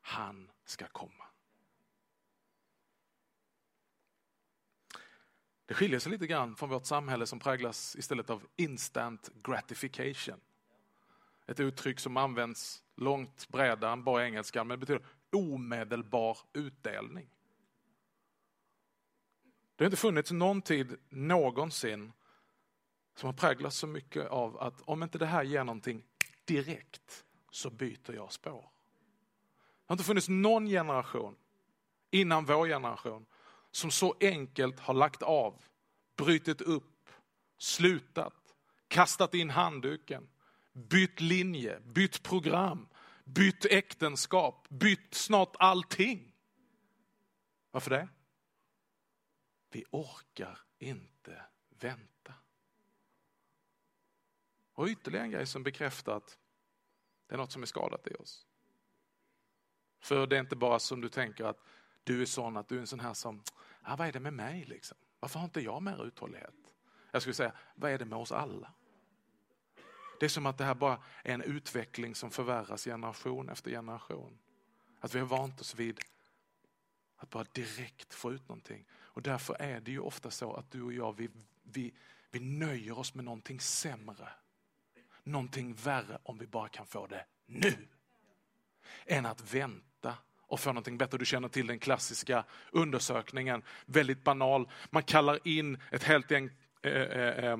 Han 0.00 0.50
ska 0.64 0.86
komma. 0.86 1.24
Det 5.66 5.74
skiljer 5.74 5.98
sig 5.98 6.12
lite 6.12 6.26
grann 6.26 6.56
från 6.56 6.68
vårt 6.68 6.86
samhälle 6.86 7.26
som 7.26 7.38
präglas 7.38 7.96
istället 7.96 8.30
av 8.30 8.46
instant 8.56 9.30
gratification. 9.42 10.40
Ett 11.46 11.60
uttryck 11.60 12.00
som 12.00 12.16
används 12.16 12.82
långt 12.96 13.48
bredare 13.48 13.92
än 13.92 14.04
bara 14.04 14.24
engelskan 14.24 14.66
men 14.66 14.80
det 14.80 14.86
betyder 14.86 15.06
omedelbar 15.32 16.38
utdelning. 16.52 17.30
Det 19.76 19.84
har 19.84 19.86
inte 19.86 19.96
funnits 19.96 20.30
någon 20.30 20.62
tid 20.62 20.98
någonsin 21.08 22.12
som 23.14 23.26
har 23.26 23.34
präglats 23.34 23.76
så 23.76 23.86
mycket 23.86 24.28
av 24.28 24.60
att 24.60 24.82
om 24.82 25.02
inte 25.02 25.18
det 25.18 25.26
här 25.26 25.42
ger 25.42 25.64
någonting 25.64 26.04
direkt 26.44 27.24
så 27.52 27.70
byter 27.70 28.12
jag 28.14 28.32
spår. 28.32 28.70
Det 29.60 29.86
har 29.86 29.94
inte 29.94 30.04
funnits 30.04 30.28
någon 30.28 30.66
generation 30.66 31.36
innan 32.10 32.44
vår 32.44 32.66
generation 32.66 33.26
som 33.70 33.90
så 33.90 34.14
enkelt 34.20 34.80
har 34.80 34.94
lagt 34.94 35.22
av, 35.22 35.62
brutit 36.16 36.60
upp, 36.60 37.10
slutat, 37.58 38.54
kastat 38.88 39.34
in 39.34 39.50
handduken, 39.50 40.28
bytt 40.72 41.20
linje, 41.20 41.80
bytt 41.80 42.22
program, 42.22 42.88
bytt 43.24 43.64
äktenskap, 43.64 44.68
bytt 44.68 45.14
snart 45.14 45.56
allting. 45.58 46.34
Varför 47.70 47.90
det? 47.90 48.08
Vi 49.70 49.84
orkar 49.90 50.58
inte 50.78 51.42
vänta. 51.68 52.34
Och 54.74 54.86
ytterligare 54.86 55.24
en 55.24 55.30
grej 55.30 55.46
som 55.46 55.62
bekräftar 55.62 56.16
att 56.16 56.38
det 57.32 57.36
är 57.36 57.38
något 57.38 57.52
som 57.52 57.62
är 57.62 57.66
skadat 57.66 58.06
i 58.06 58.14
oss. 58.14 58.46
För 60.00 60.26
det 60.26 60.36
är 60.36 60.40
inte 60.40 60.56
bara 60.56 60.78
som 60.78 61.00
du 61.00 61.08
tänker 61.08 61.44
att 61.44 61.58
du 62.04 62.22
är 62.22 62.26
sån 62.26 62.56
att 62.56 62.68
du 62.68 62.76
är 62.76 62.80
en 62.80 62.86
sån 62.86 63.00
här 63.00 63.14
som, 63.14 63.42
ah, 63.82 63.96
vad 63.96 64.08
är 64.08 64.12
det 64.12 64.20
med 64.20 64.32
mig 64.32 64.64
liksom? 64.64 64.98
Varför 65.20 65.38
har 65.38 65.44
inte 65.44 65.60
jag 65.60 65.82
mer 65.82 66.06
uthållighet? 66.06 66.54
Jag 67.10 67.22
skulle 67.22 67.34
säga, 67.34 67.52
vad 67.74 67.90
är 67.90 67.98
det 67.98 68.04
med 68.04 68.18
oss 68.18 68.32
alla? 68.32 68.72
Det 70.20 70.26
är 70.26 70.28
som 70.28 70.46
att 70.46 70.58
det 70.58 70.64
här 70.64 70.74
bara 70.74 71.02
är 71.24 71.34
en 71.34 71.42
utveckling 71.42 72.14
som 72.14 72.30
förvärras 72.30 72.84
generation 72.84 73.48
efter 73.48 73.70
generation. 73.70 74.38
Att 75.00 75.14
vi 75.14 75.18
har 75.18 75.26
vant 75.26 75.60
oss 75.60 75.74
vid 75.74 76.00
att 77.16 77.30
bara 77.30 77.44
direkt 77.52 78.14
få 78.14 78.32
ut 78.32 78.48
någonting. 78.48 78.86
Och 78.92 79.22
därför 79.22 79.54
är 79.54 79.80
det 79.80 79.90
ju 79.90 80.00
ofta 80.00 80.30
så 80.30 80.54
att 80.54 80.70
du 80.70 80.82
och 80.82 80.92
jag, 80.92 81.16
vi, 81.16 81.30
vi, 81.62 81.94
vi 82.30 82.40
nöjer 82.40 82.98
oss 82.98 83.14
med 83.14 83.24
någonting 83.24 83.60
sämre. 83.60 84.28
Någonting 85.24 85.74
värre 85.74 86.18
om 86.22 86.38
vi 86.38 86.46
bara 86.46 86.68
kan 86.68 86.86
få 86.86 87.06
det 87.06 87.24
nu. 87.46 87.88
Än 89.06 89.26
att 89.26 89.54
vänta 89.54 90.14
och 90.52 90.60
få 90.60 90.70
någonting 90.70 90.98
bättre. 90.98 91.18
Du 91.18 91.26
känner 91.26 91.48
till 91.48 91.66
den 91.66 91.78
klassiska 91.78 92.44
undersökningen, 92.70 93.62
väldigt 93.86 94.24
banal. 94.24 94.68
Man 94.90 95.02
kallar 95.02 95.48
in 95.48 95.78
ett 95.90 96.02
helt 96.02 96.30
gäng 96.30 96.50
äh, 96.82 96.92
äh, 96.92 97.56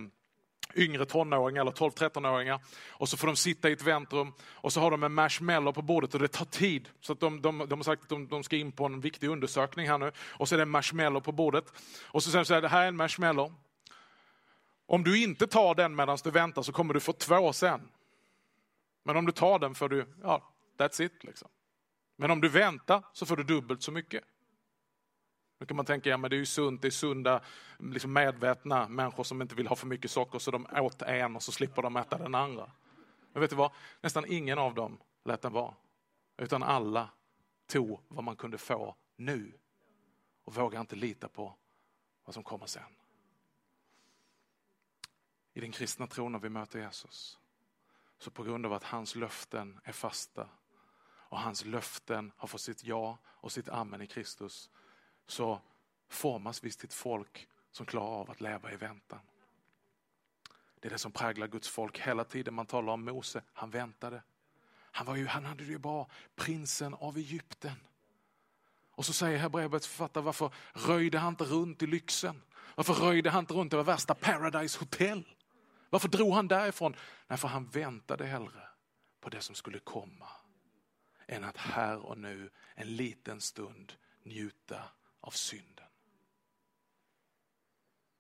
yngre 0.74 1.06
tonåringar 1.06 1.60
eller 1.60 1.72
12-13-åringar. 1.72 2.60
Och 2.88 3.08
så 3.08 3.16
får 3.16 3.26
de 3.26 3.36
sitta 3.36 3.68
i 3.68 3.72
ett 3.72 3.82
väntrum 3.82 4.32
och 4.42 4.72
så 4.72 4.80
har 4.80 4.90
de 4.90 5.02
en 5.02 5.14
marshmallow 5.14 5.72
på 5.72 5.82
bordet 5.82 6.14
och 6.14 6.20
det 6.20 6.28
tar 6.28 6.44
tid. 6.44 6.88
Så 7.00 7.12
att 7.12 7.20
de, 7.20 7.42
de, 7.42 7.58
de 7.68 7.78
har 7.78 7.84
sagt 7.84 8.02
att 8.02 8.08
de, 8.08 8.28
de, 8.28 8.42
ska 8.42 8.56
in 8.56 8.72
på 8.72 8.84
en 8.84 9.00
viktig 9.00 9.28
undersökning 9.28 9.88
här 9.88 9.98
nu. 9.98 10.12
Och 10.18 10.48
så 10.48 10.54
är 10.54 10.56
det 10.56 10.62
en 10.62 10.70
marshmallow 10.70 11.20
på 11.20 11.32
bordet. 11.32 11.64
Och 12.04 12.22
så 12.22 12.30
säger 12.30 12.44
de 12.44 12.46
så 12.46 12.54
här, 12.54 12.62
det 12.62 12.68
här 12.68 12.82
är 12.82 12.88
en 12.88 12.96
marshmallow. 12.96 13.54
Om 14.92 15.04
du 15.04 15.22
inte 15.22 15.46
tar 15.46 15.74
den 15.74 15.96
medan 15.96 16.18
du 16.24 16.30
väntar 16.30 16.62
så 16.62 16.72
kommer 16.72 16.94
du 16.94 17.00
få 17.00 17.12
två 17.12 17.52
sen. 17.52 17.88
Men 19.02 19.16
om 19.16 19.26
du 19.26 19.32
tar 19.32 19.58
den 19.58 19.74
får 19.74 19.88
du, 19.88 20.06
ja, 20.22 20.52
that's 20.78 21.02
it 21.02 21.24
liksom. 21.24 21.48
Men 22.16 22.30
om 22.30 22.40
du 22.40 22.48
väntar 22.48 23.02
så 23.12 23.26
får 23.26 23.36
du 23.36 23.42
dubbelt 23.42 23.82
så 23.82 23.92
mycket. 23.92 24.24
Då 25.58 25.66
kan 25.66 25.76
man 25.76 25.86
tänka, 25.86 26.10
ja 26.10 26.16
men 26.16 26.30
det 26.30 26.36
är 26.36 26.38
ju 26.38 26.46
sunt, 26.46 26.82
det 26.82 26.88
är 26.88 26.90
sunda, 26.90 27.40
liksom 27.78 28.12
medvetna 28.12 28.88
människor 28.88 29.24
som 29.24 29.42
inte 29.42 29.54
vill 29.54 29.66
ha 29.66 29.76
för 29.76 29.86
mycket 29.86 30.10
socker 30.10 30.38
så 30.38 30.50
de 30.50 30.66
åt 30.72 31.02
en 31.02 31.36
och 31.36 31.42
så 31.42 31.52
slipper 31.52 31.82
de 31.82 31.96
äta 31.96 32.18
den 32.18 32.34
andra. 32.34 32.70
Men 33.32 33.40
vet 33.40 33.50
du 33.50 33.56
vad? 33.56 33.72
Nästan 34.00 34.24
ingen 34.28 34.58
av 34.58 34.74
dem 34.74 34.98
lät 35.24 35.42
den 35.42 35.52
vara. 35.52 35.74
Utan 36.38 36.62
alla 36.62 37.08
tog 37.66 38.00
vad 38.08 38.24
man 38.24 38.36
kunde 38.36 38.58
få 38.58 38.96
nu 39.16 39.52
och 40.44 40.54
vågade 40.54 40.80
inte 40.80 40.96
lita 40.96 41.28
på 41.28 41.54
vad 42.24 42.34
som 42.34 42.42
kommer 42.42 42.66
sen. 42.66 42.82
I 45.54 45.60
den 45.60 45.72
kristna 45.72 46.06
tron 46.06 46.32
när 46.32 46.38
vi 46.38 46.48
möter 46.48 46.78
Jesus, 46.78 47.38
så 48.18 48.30
på 48.30 48.42
grund 48.42 48.66
av 48.66 48.72
att 48.72 48.84
hans 48.84 49.14
löften 49.14 49.80
är 49.84 49.92
fasta 49.92 50.48
och 51.32 51.38
hans 51.38 51.64
löften 51.64 52.32
har 52.36 52.48
fått 52.48 52.60
sitt 52.60 52.84
ja 52.84 53.18
och 53.26 53.52
sitt 53.52 53.68
amen 53.68 54.02
i 54.02 54.06
Kristus, 54.06 54.70
så 55.26 55.60
formas 56.08 56.64
vi 56.64 56.70
till 56.70 56.86
ett 56.86 56.94
folk 56.94 57.48
som 57.70 57.86
klarar 57.86 58.06
av 58.06 58.30
att 58.30 58.40
leva 58.40 58.72
i 58.72 58.76
väntan. 58.76 59.20
Det 60.80 60.88
är 60.88 60.90
det 60.90 60.98
som 60.98 61.12
präglar 61.12 61.46
Guds 61.48 61.68
folk 61.68 62.00
hela 62.00 62.24
tiden. 62.24 62.54
Man 62.54 62.66
talar 62.66 62.92
om 62.92 63.04
Mose, 63.04 63.42
han 63.52 63.70
väntade. 63.70 64.22
Han, 64.74 65.06
var 65.06 65.16
ju, 65.16 65.26
han 65.26 65.44
hade 65.44 65.64
det 65.64 65.70
ju 65.70 65.78
bra, 65.78 66.10
prinsen 66.36 66.94
av 66.94 67.16
Egypten. 67.16 67.76
Och 68.90 69.06
så 69.06 69.12
säger 69.12 69.38
Hebreerbrevets 69.38 69.86
författare, 69.86 70.24
varför 70.24 70.50
röjde 70.72 71.18
han 71.18 71.32
inte 71.32 71.44
runt 71.44 71.82
i 71.82 71.86
lyxen? 71.86 72.42
Varför 72.74 72.94
röjde 72.94 73.30
han 73.30 73.42
inte 73.42 73.54
runt 73.54 73.72
i 73.72 73.76
det 73.76 73.82
värsta 73.82 74.14
Paradise 74.14 74.78
Hotel? 74.78 75.24
Varför 75.92 76.08
drog 76.08 76.34
han 76.34 76.48
därifrån? 76.48 76.96
Nej, 77.26 77.38
för 77.38 77.48
han 77.48 77.66
väntade 77.66 78.26
hellre 78.26 78.68
på 79.20 79.28
det 79.28 79.40
som 79.40 79.54
skulle 79.54 79.78
komma 79.78 80.28
än 81.26 81.44
att 81.44 81.56
här 81.56 81.98
och 81.98 82.18
nu, 82.18 82.50
en 82.74 82.96
liten 82.96 83.40
stund, 83.40 83.92
njuta 84.22 84.84
av 85.20 85.30
synden. 85.30 85.86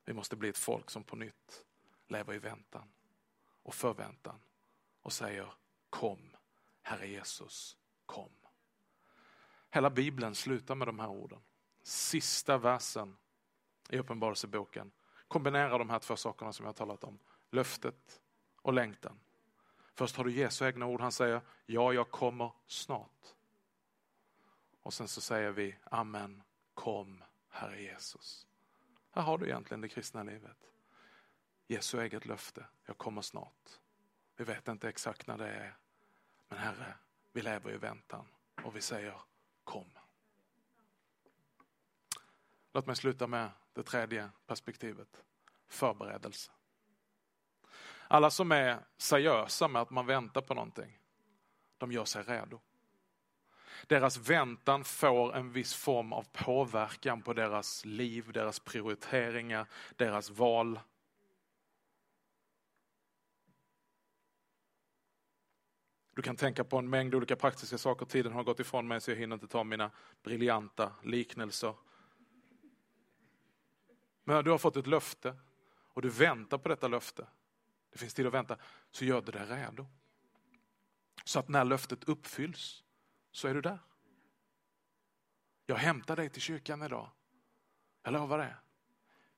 Vi 0.04 0.12
måste 0.12 0.36
bli 0.36 0.48
ett 0.48 0.58
folk 0.58 0.90
som 0.90 1.04
på 1.04 1.16
nytt 1.16 1.64
lever 2.08 2.34
i 2.34 2.38
väntan 2.38 2.92
och 3.62 3.74
förväntan 3.74 4.40
och 5.02 5.12
säger 5.12 5.52
kom, 5.90 6.36
Herre 6.82 7.08
Jesus, 7.08 7.76
kom. 8.06 8.32
Hela 9.70 9.90
bibeln 9.90 10.34
slutar 10.34 10.74
med 10.74 10.88
de 10.88 10.98
här 10.98 11.08
orden. 11.08 11.40
Sista 11.82 12.58
versen 12.58 13.16
i 13.88 13.98
Uppenbarelseboken 13.98 14.92
kombinerar 15.28 15.78
de 15.78 15.90
här 15.90 15.98
två 15.98 16.16
sakerna 16.16 16.52
som 16.52 16.64
jag 16.64 16.68
har 16.68 16.74
talat 16.74 17.04
om. 17.04 17.18
Löftet 17.54 18.20
och 18.62 18.72
längtan. 18.72 19.20
Först 19.94 20.16
har 20.16 20.24
du 20.24 20.32
Jesu 20.32 20.66
egna 20.66 20.86
ord, 20.86 21.00
han 21.00 21.12
säger 21.12 21.40
ja, 21.66 21.92
jag 21.92 22.10
kommer 22.10 22.52
snart. 22.66 23.34
Och 24.82 24.94
sen 24.94 25.08
så 25.08 25.20
säger 25.20 25.50
vi 25.50 25.76
Amen, 25.84 26.42
kom 26.74 27.24
Herre 27.48 27.82
Jesus. 27.82 28.46
Här 29.10 29.22
har 29.22 29.38
du 29.38 29.46
egentligen 29.46 29.80
det 29.80 29.88
kristna 29.88 30.22
livet. 30.22 30.70
Jesu 31.66 32.00
eget 32.00 32.26
löfte, 32.26 32.66
jag 32.86 32.98
kommer 32.98 33.22
snart. 33.22 33.80
Vi 34.36 34.44
vet 34.44 34.68
inte 34.68 34.88
exakt 34.88 35.26
när 35.26 35.38
det 35.38 35.48
är, 35.48 35.76
men 36.48 36.58
Herre, 36.58 36.94
vi 37.32 37.42
lever 37.42 37.72
i 37.72 37.76
väntan 37.76 38.26
och 38.64 38.76
vi 38.76 38.80
säger 38.80 39.20
kom. 39.64 39.90
Låt 42.72 42.86
mig 42.86 42.96
sluta 42.96 43.26
med 43.26 43.50
det 43.72 43.82
tredje 43.82 44.30
perspektivet, 44.46 45.24
förberedelse. 45.68 46.52
Alla 48.12 48.30
som 48.30 48.52
är 48.52 48.84
seriösa 48.96 49.68
med 49.68 49.82
att 49.82 49.90
man 49.90 50.06
väntar 50.06 50.40
på 50.40 50.54
någonting, 50.54 50.98
de 51.78 51.92
gör 51.92 52.04
sig 52.04 52.22
redo. 52.22 52.60
Deras 53.86 54.16
väntan 54.16 54.84
får 54.84 55.36
en 55.36 55.52
viss 55.52 55.74
form 55.74 56.12
av 56.12 56.26
påverkan 56.32 57.22
på 57.22 57.32
deras 57.32 57.84
liv, 57.84 58.32
deras 58.32 58.60
prioriteringar, 58.60 59.66
deras 59.96 60.30
val. 60.30 60.80
Du 66.14 66.22
kan 66.22 66.36
tänka 66.36 66.64
på 66.64 66.78
en 66.78 66.90
mängd 66.90 67.14
olika 67.14 67.36
praktiska 67.36 67.78
saker. 67.78 68.06
Tiden 68.06 68.32
har 68.32 68.44
gått 68.44 68.60
ifrån 68.60 68.88
mig 68.88 69.00
så 69.00 69.10
jag 69.10 69.16
hinner 69.16 69.34
inte 69.34 69.48
ta 69.48 69.64
mina 69.64 69.90
briljanta 70.22 70.92
liknelser. 71.02 71.74
Men 74.24 74.44
du 74.44 74.50
har 74.50 74.58
fått 74.58 74.76
ett 74.76 74.86
löfte 74.86 75.36
och 75.92 76.02
du 76.02 76.08
väntar 76.08 76.58
på 76.58 76.68
detta 76.68 76.88
löfte. 76.88 77.26
Det 77.92 77.98
finns 77.98 78.14
tid 78.14 78.26
att 78.26 78.34
vänta. 78.34 78.58
Så 78.90 79.04
gör 79.04 79.22
du 79.22 79.32
dig 79.32 79.46
redo. 79.46 79.86
Så 81.24 81.38
att 81.38 81.48
när 81.48 81.64
löftet 81.64 82.04
uppfylls 82.04 82.84
så 83.30 83.48
är 83.48 83.54
du 83.54 83.60
där. 83.60 83.78
Jag 85.66 85.76
hämtar 85.76 86.16
dig 86.16 86.30
till 86.30 86.42
kyrkan 86.42 86.82
idag. 86.82 87.10
Jag 88.02 88.12
lovar 88.12 88.38
det. 88.38 88.56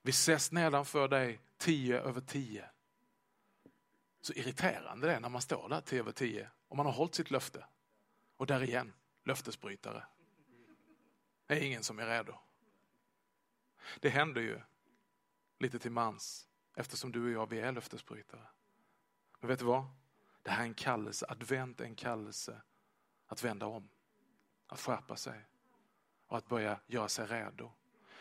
Vi 0.01 0.09
ses 0.09 0.51
nedanför 0.51 1.07
dig 1.07 1.41
tio 1.57 2.01
över 2.01 2.21
tio. 2.21 2.69
Så 4.21 4.33
irriterande 4.33 5.07
det 5.07 5.13
är 5.13 5.19
när 5.19 5.29
man 5.29 5.41
står 5.41 5.69
där 5.69 5.81
tio 5.81 5.99
över 5.99 6.11
tio 6.11 6.49
och 6.67 6.77
man 6.77 6.85
har 6.85 6.93
hållit 6.93 7.15
sitt 7.15 7.31
löfte. 7.31 7.65
Och 8.37 8.47
där 8.47 8.63
igen, 8.63 8.93
löftesbrytare. 9.23 10.03
Det 11.45 11.53
är 11.53 11.61
ingen 11.61 11.83
som 11.83 11.99
är 11.99 12.07
redo. 12.07 12.39
Det 13.99 14.09
händer 14.09 14.41
ju 14.41 14.61
lite 15.59 15.79
till 15.79 15.91
mans 15.91 16.47
eftersom 16.75 17.11
du 17.11 17.25
och 17.25 17.31
jag, 17.31 17.49
vi 17.49 17.59
är 17.59 17.71
löftesbrytare. 17.71 18.47
Men 19.39 19.47
vet 19.47 19.59
du 19.59 19.65
vad? 19.65 19.85
Det 20.41 20.51
här 20.51 20.61
är 20.61 20.67
en 20.67 20.73
kallelse, 20.73 21.25
advent 21.29 21.81
är 21.81 21.85
en 21.85 21.95
kallelse 21.95 22.61
att 23.27 23.43
vända 23.43 23.65
om, 23.65 23.89
att 24.67 24.79
skärpa 24.79 25.15
sig 25.15 25.45
och 26.27 26.37
att 26.37 26.47
börja 26.47 26.79
göra 26.87 27.09
sig 27.09 27.27
redo. 27.27 27.71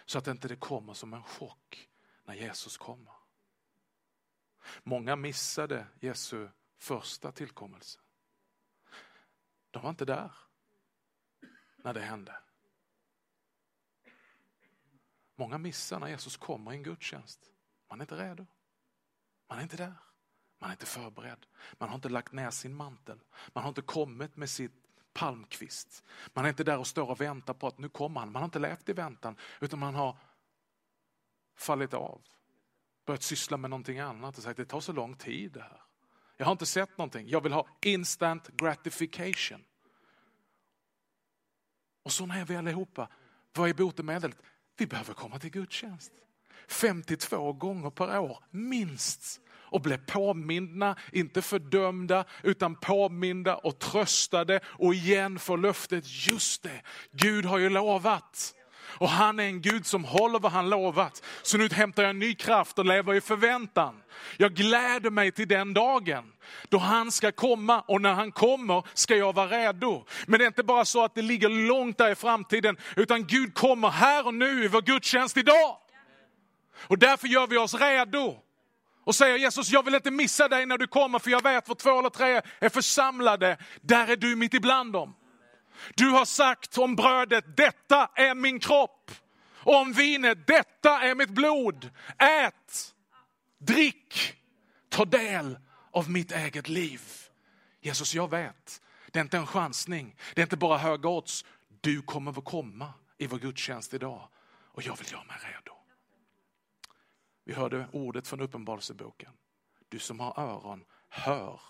Så 0.04 0.18
att 0.18 0.26
inte 0.26 0.48
det 0.48 0.56
kommer 0.56 0.94
som 0.94 1.12
en 1.12 1.22
chock 1.22 1.90
när 2.24 2.34
Jesus 2.34 2.76
kommer. 2.76 3.12
Många 4.82 5.16
missade 5.16 5.86
Jesu 6.00 6.48
första 6.76 7.32
tillkommelse. 7.32 8.00
De 9.70 9.82
var 9.82 9.90
inte 9.90 10.04
där 10.04 10.32
när 11.76 11.94
det 11.94 12.00
hände. 12.00 12.36
Många 15.34 15.58
missar 15.58 16.00
när 16.00 16.08
Jesus 16.08 16.36
kommer 16.36 16.72
i 16.72 16.76
en 16.76 16.82
gudstjänst. 16.82 17.53
Man 17.94 18.00
är 18.00 18.04
inte 18.04 18.16
redo. 18.16 18.46
Man 19.48 19.58
är 19.58 19.62
inte 19.62 19.76
där. 19.76 19.94
Man 20.58 20.70
är 20.70 20.74
inte 20.74 20.86
förberedd. 20.86 21.46
Man 21.78 21.88
har 21.88 21.96
inte 21.96 22.08
lagt 22.08 22.32
ner 22.32 22.50
sin 22.50 22.74
mantel. 22.74 23.20
Man 23.52 23.64
har 23.64 23.68
inte 23.68 23.82
kommit 23.82 24.36
med 24.36 24.50
sitt 24.50 24.72
palmkvist. 25.12 26.04
Man 26.32 26.44
är 26.44 26.48
inte 26.48 26.64
där 26.64 26.78
och 26.78 26.86
står 26.86 27.10
och 27.10 27.20
väntar 27.20 27.54
på 27.54 27.66
att 27.66 27.78
nu 27.78 27.88
kommer 27.88 28.20
han. 28.20 28.32
Man 28.32 28.42
har 28.42 28.44
inte 28.44 28.58
levt 28.58 28.88
i 28.88 28.92
väntan 28.92 29.36
utan 29.60 29.78
man 29.78 29.94
har 29.94 30.16
fallit 31.56 31.94
av. 31.94 32.22
Börjat 33.04 33.22
syssla 33.22 33.56
med 33.56 33.70
någonting 33.70 33.98
annat 33.98 34.36
och 34.36 34.42
sagt 34.42 34.56
det 34.56 34.64
tar 34.64 34.80
så 34.80 34.92
lång 34.92 35.16
tid 35.16 35.52
det 35.52 35.62
här. 35.62 35.82
Jag 36.36 36.46
har 36.46 36.52
inte 36.52 36.66
sett 36.66 36.98
någonting. 36.98 37.28
Jag 37.28 37.40
vill 37.40 37.52
ha 37.52 37.66
instant 37.80 38.48
gratification. 38.48 39.64
Och 42.02 42.12
så 42.12 42.24
är 42.24 42.44
vi 42.44 42.56
allihopa. 42.56 43.08
Vad 43.52 43.70
är 43.70 43.74
botemedlet? 43.74 44.42
Vi 44.76 44.86
behöver 44.86 45.14
komma 45.14 45.38
till 45.38 45.50
gudstjänst. 45.50 46.12
52 46.68 47.52
gånger 47.52 47.90
per 47.90 48.18
år, 48.18 48.38
minst 48.50 49.40
och 49.74 49.80
blev 49.80 49.96
påminna, 49.96 50.96
inte 51.12 51.42
fördömda, 51.42 52.24
utan 52.42 52.76
påminda 52.76 53.56
och 53.56 53.78
tröstade 53.78 54.60
och 54.66 54.94
igen 54.94 55.38
får 55.38 55.58
löftet, 55.58 56.04
just 56.26 56.62
det, 56.62 56.82
Gud 57.12 57.44
har 57.44 57.58
ju 57.58 57.68
lovat. 57.70 58.54
Och 58.86 59.08
han 59.08 59.40
är 59.40 59.44
en 59.44 59.60
Gud 59.60 59.86
som 59.86 60.04
håller 60.04 60.38
vad 60.38 60.52
han 60.52 60.70
lovat. 60.70 61.22
Så 61.42 61.58
nu 61.58 61.68
hämtar 61.68 62.02
jag 62.02 62.16
ny 62.16 62.34
kraft 62.34 62.78
och 62.78 62.84
lever 62.84 63.14
i 63.14 63.20
förväntan. 63.20 64.02
Jag 64.36 64.54
gläder 64.54 65.10
mig 65.10 65.32
till 65.32 65.48
den 65.48 65.74
dagen 65.74 66.24
då 66.68 66.78
han 66.78 67.12
ska 67.12 67.32
komma 67.32 67.80
och 67.80 68.02
när 68.02 68.12
han 68.12 68.32
kommer 68.32 68.82
ska 68.94 69.16
jag 69.16 69.32
vara 69.32 69.46
redo. 69.46 70.04
Men 70.26 70.38
det 70.38 70.44
är 70.44 70.46
inte 70.46 70.62
bara 70.62 70.84
så 70.84 71.04
att 71.04 71.14
det 71.14 71.22
ligger 71.22 71.48
långt 71.48 71.98
där 71.98 72.10
i 72.10 72.14
framtiden, 72.14 72.76
utan 72.96 73.26
Gud 73.26 73.54
kommer 73.54 73.88
här 73.88 74.26
och 74.26 74.34
nu 74.34 74.64
i 74.64 74.68
vår 74.68 74.82
gudstjänst 74.82 75.36
idag. 75.36 75.76
Och 76.76 76.98
därför 76.98 77.28
gör 77.28 77.46
vi 77.46 77.56
oss 77.56 77.74
redo 77.74 78.36
och 79.04 79.14
säger 79.14 79.36
Jesus, 79.36 79.70
jag 79.70 79.82
vill 79.84 79.94
inte 79.94 80.10
missa 80.10 80.48
dig 80.48 80.66
när 80.66 80.78
du 80.78 80.86
kommer 80.86 81.18
för 81.18 81.30
jag 81.30 81.42
vet 81.42 81.68
var 81.68 81.74
två 81.74 81.98
eller 81.98 82.10
tre 82.10 82.42
är 82.58 82.68
församlade, 82.68 83.56
där 83.80 84.08
är 84.08 84.16
du 84.16 84.36
mitt 84.36 84.54
ibland 84.54 84.92
dem. 84.92 85.14
Du 85.94 86.08
har 86.08 86.24
sagt 86.24 86.78
om 86.78 86.96
brödet, 86.96 87.56
detta 87.56 88.10
är 88.14 88.34
min 88.34 88.60
kropp. 88.60 89.10
Och 89.64 89.76
om 89.76 89.92
vinet, 89.92 90.46
detta 90.46 91.02
är 91.02 91.14
mitt 91.14 91.30
blod. 91.30 91.90
Ät, 92.18 92.94
drick, 93.58 94.36
ta 94.88 95.04
del 95.04 95.58
av 95.92 96.10
mitt 96.10 96.32
eget 96.32 96.68
liv. 96.68 97.00
Jesus, 97.80 98.14
jag 98.14 98.30
vet, 98.30 98.82
det 99.10 99.18
är 99.18 99.22
inte 99.22 99.36
en 99.36 99.46
chansning, 99.46 100.16
det 100.34 100.40
är 100.40 100.42
inte 100.42 100.56
bara 100.56 100.78
höga 100.78 101.08
odds. 101.08 101.44
Du 101.80 102.02
kommer 102.02 102.38
att 102.38 102.44
komma 102.44 102.92
i 103.18 103.26
vår 103.26 103.38
gudstjänst 103.38 103.94
idag 103.94 104.28
och 104.72 104.82
jag 104.82 104.96
vill 104.98 105.12
göra 105.12 105.24
mig 105.24 105.36
redo. 105.42 105.73
Vi 107.44 107.52
hörde 107.52 107.88
ordet 107.92 108.28
från 108.28 108.40
Uppenbarelseboken. 108.40 109.32
Du 109.88 109.98
som 109.98 110.20
har 110.20 110.40
öron, 110.40 110.84
hör 111.08 111.60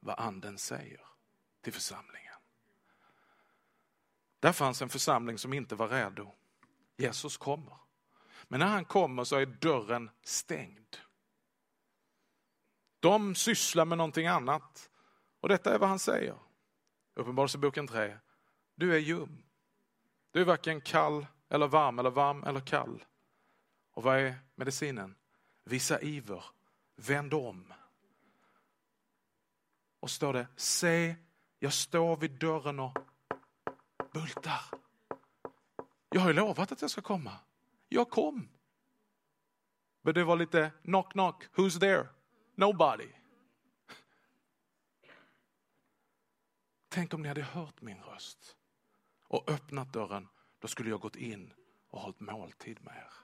vad 0.00 0.18
anden 0.18 0.58
säger 0.58 1.00
till 1.60 1.72
församlingen. 1.72 2.34
Där 4.40 4.52
fanns 4.52 4.82
en 4.82 4.88
församling 4.88 5.38
som 5.38 5.52
inte 5.52 5.74
var 5.74 5.88
redo. 5.88 6.32
Jesus 6.96 7.36
kommer. 7.36 7.76
Men 8.48 8.60
när 8.60 8.66
han 8.66 8.84
kommer 8.84 9.24
så 9.24 9.36
är 9.36 9.46
dörren 9.46 10.10
stängd. 10.22 10.96
De 13.00 13.34
sysslar 13.34 13.84
med 13.84 13.98
någonting 13.98 14.26
annat. 14.26 14.90
Och 15.40 15.48
detta 15.48 15.74
är 15.74 15.78
vad 15.78 15.88
han 15.88 15.98
säger. 15.98 16.38
Uppenbarelseboken 17.14 17.86
3. 17.86 18.18
Du 18.74 18.94
är 18.94 18.98
ljum. 18.98 19.44
Du 20.30 20.40
är 20.40 20.44
varken 20.44 20.80
kall 20.80 21.26
eller 21.48 21.66
varm 21.66 21.98
eller 21.98 22.10
varm 22.10 22.44
eller 22.44 22.60
kall. 22.60 23.04
Och 23.92 24.02
vad 24.02 24.18
är 24.18 24.34
medicinen? 24.54 25.16
Visa 25.64 26.00
iver, 26.00 26.44
vänd 26.96 27.34
om. 27.34 27.72
Och 30.00 30.10
står 30.10 30.32
det, 30.32 30.46
se, 30.56 31.16
jag 31.58 31.72
står 31.72 32.16
vid 32.16 32.30
dörren 32.30 32.80
och 32.80 32.98
bultar. 34.12 34.64
Jag 36.08 36.20
har 36.20 36.28
ju 36.28 36.34
lovat 36.34 36.72
att 36.72 36.82
jag 36.82 36.90
ska 36.90 37.00
komma. 37.00 37.38
Jag 37.88 38.10
kom. 38.10 38.48
Men 40.02 40.14
det 40.14 40.24
var 40.24 40.36
lite 40.36 40.72
knock 40.82 41.12
knock, 41.12 41.44
who's 41.54 41.80
there? 41.80 42.08
Nobody. 42.54 43.08
Tänk 46.88 47.14
om 47.14 47.22
ni 47.22 47.28
hade 47.28 47.42
hört 47.42 47.80
min 47.80 48.02
röst 48.02 48.56
och 49.22 49.50
öppnat 49.50 49.92
dörren, 49.92 50.28
då 50.58 50.68
skulle 50.68 50.90
jag 50.90 51.00
gått 51.00 51.16
in 51.16 51.52
och 51.88 52.00
hållit 52.00 52.20
måltid 52.20 52.84
med 52.84 52.96
er. 52.96 53.23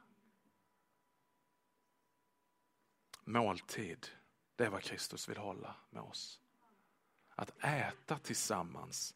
Måltid, 3.32 4.06
Det 4.56 4.64
är 4.64 4.70
vad 4.70 4.82
Kristus 4.82 5.28
vill 5.28 5.36
hålla 5.36 5.76
med 5.90 6.02
oss. 6.02 6.40
Att 7.34 7.64
äta 7.64 8.18
tillsammans, 8.18 9.14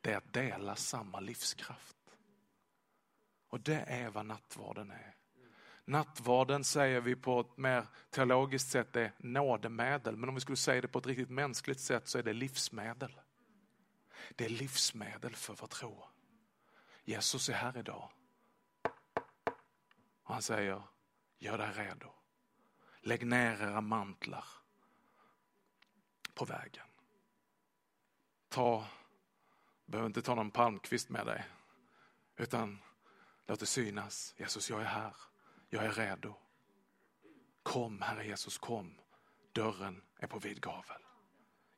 det 0.00 0.12
är 0.12 0.16
att 0.16 0.32
dela 0.32 0.76
samma 0.76 1.20
livskraft. 1.20 1.96
Och 3.48 3.60
det 3.60 3.80
är 3.80 4.10
vad 4.10 4.26
nattvarden 4.26 4.90
är. 4.90 5.16
Nattvarden 5.84 6.64
säger 6.64 7.00
vi 7.00 7.16
på 7.16 7.40
ett 7.40 7.56
mer 7.56 7.86
teologiskt 8.10 8.70
sätt 8.70 8.96
är 8.96 9.12
nådemedel, 9.18 10.16
men 10.16 10.28
om 10.28 10.34
vi 10.34 10.40
skulle 10.40 10.56
säga 10.56 10.80
det 10.80 10.88
på 10.88 10.98
ett 10.98 11.06
riktigt 11.06 11.30
mänskligt 11.30 11.80
sätt 11.80 12.08
så 12.08 12.18
är 12.18 12.22
det 12.22 12.32
livsmedel. 12.32 13.20
Det 14.34 14.44
är 14.44 14.48
livsmedel 14.48 15.36
för 15.36 15.54
vår 15.54 15.66
tro. 15.66 16.04
Jesus 17.04 17.48
är 17.48 17.52
här 17.52 17.78
idag. 17.78 18.10
Och 20.22 20.34
han 20.34 20.42
säger, 20.42 20.82
gör 21.38 21.58
dig 21.58 21.72
redo. 21.74 22.15
Lägg 23.06 23.26
ner 23.26 23.62
era 23.62 23.80
mantlar 23.80 24.44
på 26.34 26.44
vägen. 26.44 26.86
Ta, 28.48 28.86
behöver 29.84 30.06
inte 30.06 30.22
ta 30.22 30.34
någon 30.34 30.50
palmkvist 30.50 31.08
med 31.08 31.26
dig, 31.26 31.44
utan 32.36 32.78
låt 33.46 33.60
det 33.60 33.66
synas. 33.66 34.34
Jesus, 34.36 34.70
jag 34.70 34.80
är 34.80 34.84
här. 34.84 35.14
Jag 35.68 35.84
är 35.84 35.92
redo. 35.92 36.34
Kom, 37.62 38.02
Herre 38.02 38.26
Jesus, 38.26 38.58
kom. 38.58 39.00
Dörren 39.52 40.02
är 40.16 40.26
på 40.26 40.38
vid 40.38 40.60
gavel. 40.60 41.02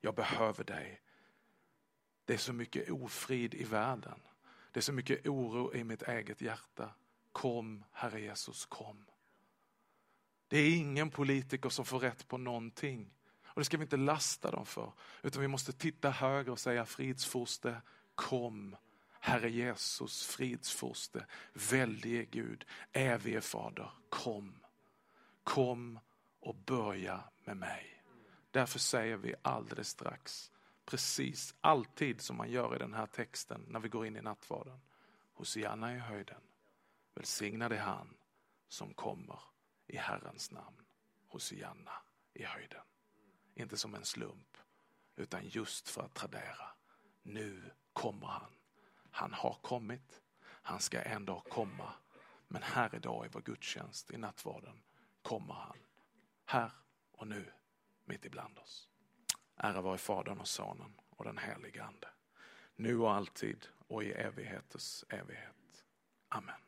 Jag 0.00 0.14
behöver 0.14 0.64
dig. 0.64 1.02
Det 2.24 2.34
är 2.34 2.38
så 2.38 2.52
mycket 2.52 2.90
ofrid 2.90 3.54
i 3.54 3.64
världen. 3.64 4.20
Det 4.72 4.80
är 4.80 4.82
så 4.82 4.92
mycket 4.92 5.26
oro 5.26 5.74
i 5.74 5.84
mitt 5.84 6.02
eget 6.02 6.40
hjärta. 6.40 6.94
Kom, 7.32 7.84
Herre 7.92 8.20
Jesus, 8.20 8.66
kom. 8.66 9.06
Det 10.48 10.58
är 10.58 10.76
ingen 10.76 11.10
politiker 11.10 11.68
som 11.68 11.84
får 11.84 11.98
rätt 11.98 12.28
på 12.28 12.38
någonting. 12.38 13.10
Och 13.44 13.60
det 13.60 13.64
ska 13.64 13.76
vi 13.76 13.82
inte 13.82 13.96
lasta 13.96 14.50
dem 14.50 14.66
för. 14.66 14.92
Utan 15.22 15.42
vi 15.42 15.48
måste 15.48 15.72
titta 15.72 16.10
högre 16.10 16.52
och 16.52 16.58
säga 16.58 16.84
fridsfurste, 16.84 17.82
kom. 18.14 18.76
Herre 19.20 19.50
Jesus, 19.50 20.26
fridsfurste, 20.26 21.26
väldige 21.70 22.24
Gud, 22.24 22.64
evige 22.92 23.40
Fader, 23.40 23.90
kom. 24.08 24.64
Kom 25.44 25.98
och 26.40 26.54
börja 26.54 27.20
med 27.44 27.56
mig. 27.56 28.02
Därför 28.50 28.78
säger 28.78 29.16
vi 29.16 29.34
alldeles 29.42 29.88
strax, 29.88 30.52
precis 30.84 31.54
alltid 31.60 32.20
som 32.20 32.36
man 32.36 32.50
gör 32.50 32.76
i 32.76 32.78
den 32.78 32.94
här 32.94 33.06
texten 33.06 33.64
när 33.68 33.80
vi 33.80 33.88
går 33.88 34.06
in 34.06 34.16
i 34.16 34.22
nattvarden. 34.22 34.80
Hosianna 35.34 35.96
i 35.96 35.98
höjden, 35.98 36.40
välsignad 37.14 37.72
är 37.72 37.80
han 37.80 38.14
som 38.68 38.94
kommer 38.94 39.47
i 39.88 39.96
Herrens 39.96 40.50
namn. 40.50 40.84
Hosianna 41.26 41.92
i 42.34 42.44
höjden. 42.44 42.82
Inte 43.54 43.76
som 43.76 43.94
en 43.94 44.04
slump, 44.04 44.56
utan 45.16 45.48
just 45.48 45.88
för 45.88 46.02
att 46.02 46.14
tradera. 46.14 46.70
Nu 47.22 47.70
kommer 47.92 48.26
han. 48.26 48.52
Han 49.10 49.32
har 49.32 49.58
kommit. 49.62 50.22
Han 50.42 50.80
ska 50.80 51.02
en 51.02 51.24
dag 51.24 51.44
komma. 51.44 51.92
Men 52.48 52.62
här 52.62 52.94
idag 52.94 53.26
i 53.26 53.28
vår 53.32 53.40
gudstjänst, 53.40 54.10
i 54.10 54.16
nattvarden, 54.16 54.82
kommer 55.22 55.54
han. 55.54 55.78
Här 56.44 56.70
och 57.12 57.26
nu, 57.26 57.52
mitt 58.04 58.24
ibland 58.24 58.58
oss. 58.58 58.88
Ära 59.56 59.80
vare 59.80 59.98
Fadern 59.98 60.40
och 60.40 60.48
Sonen 60.48 60.94
och 61.10 61.24
den 61.24 61.38
helige 61.38 61.84
Ande. 61.84 62.08
Nu 62.76 62.98
och 62.98 63.14
alltid 63.14 63.66
och 63.88 64.04
i 64.04 64.12
evigheters 64.12 65.04
evighet. 65.08 65.84
Amen. 66.28 66.67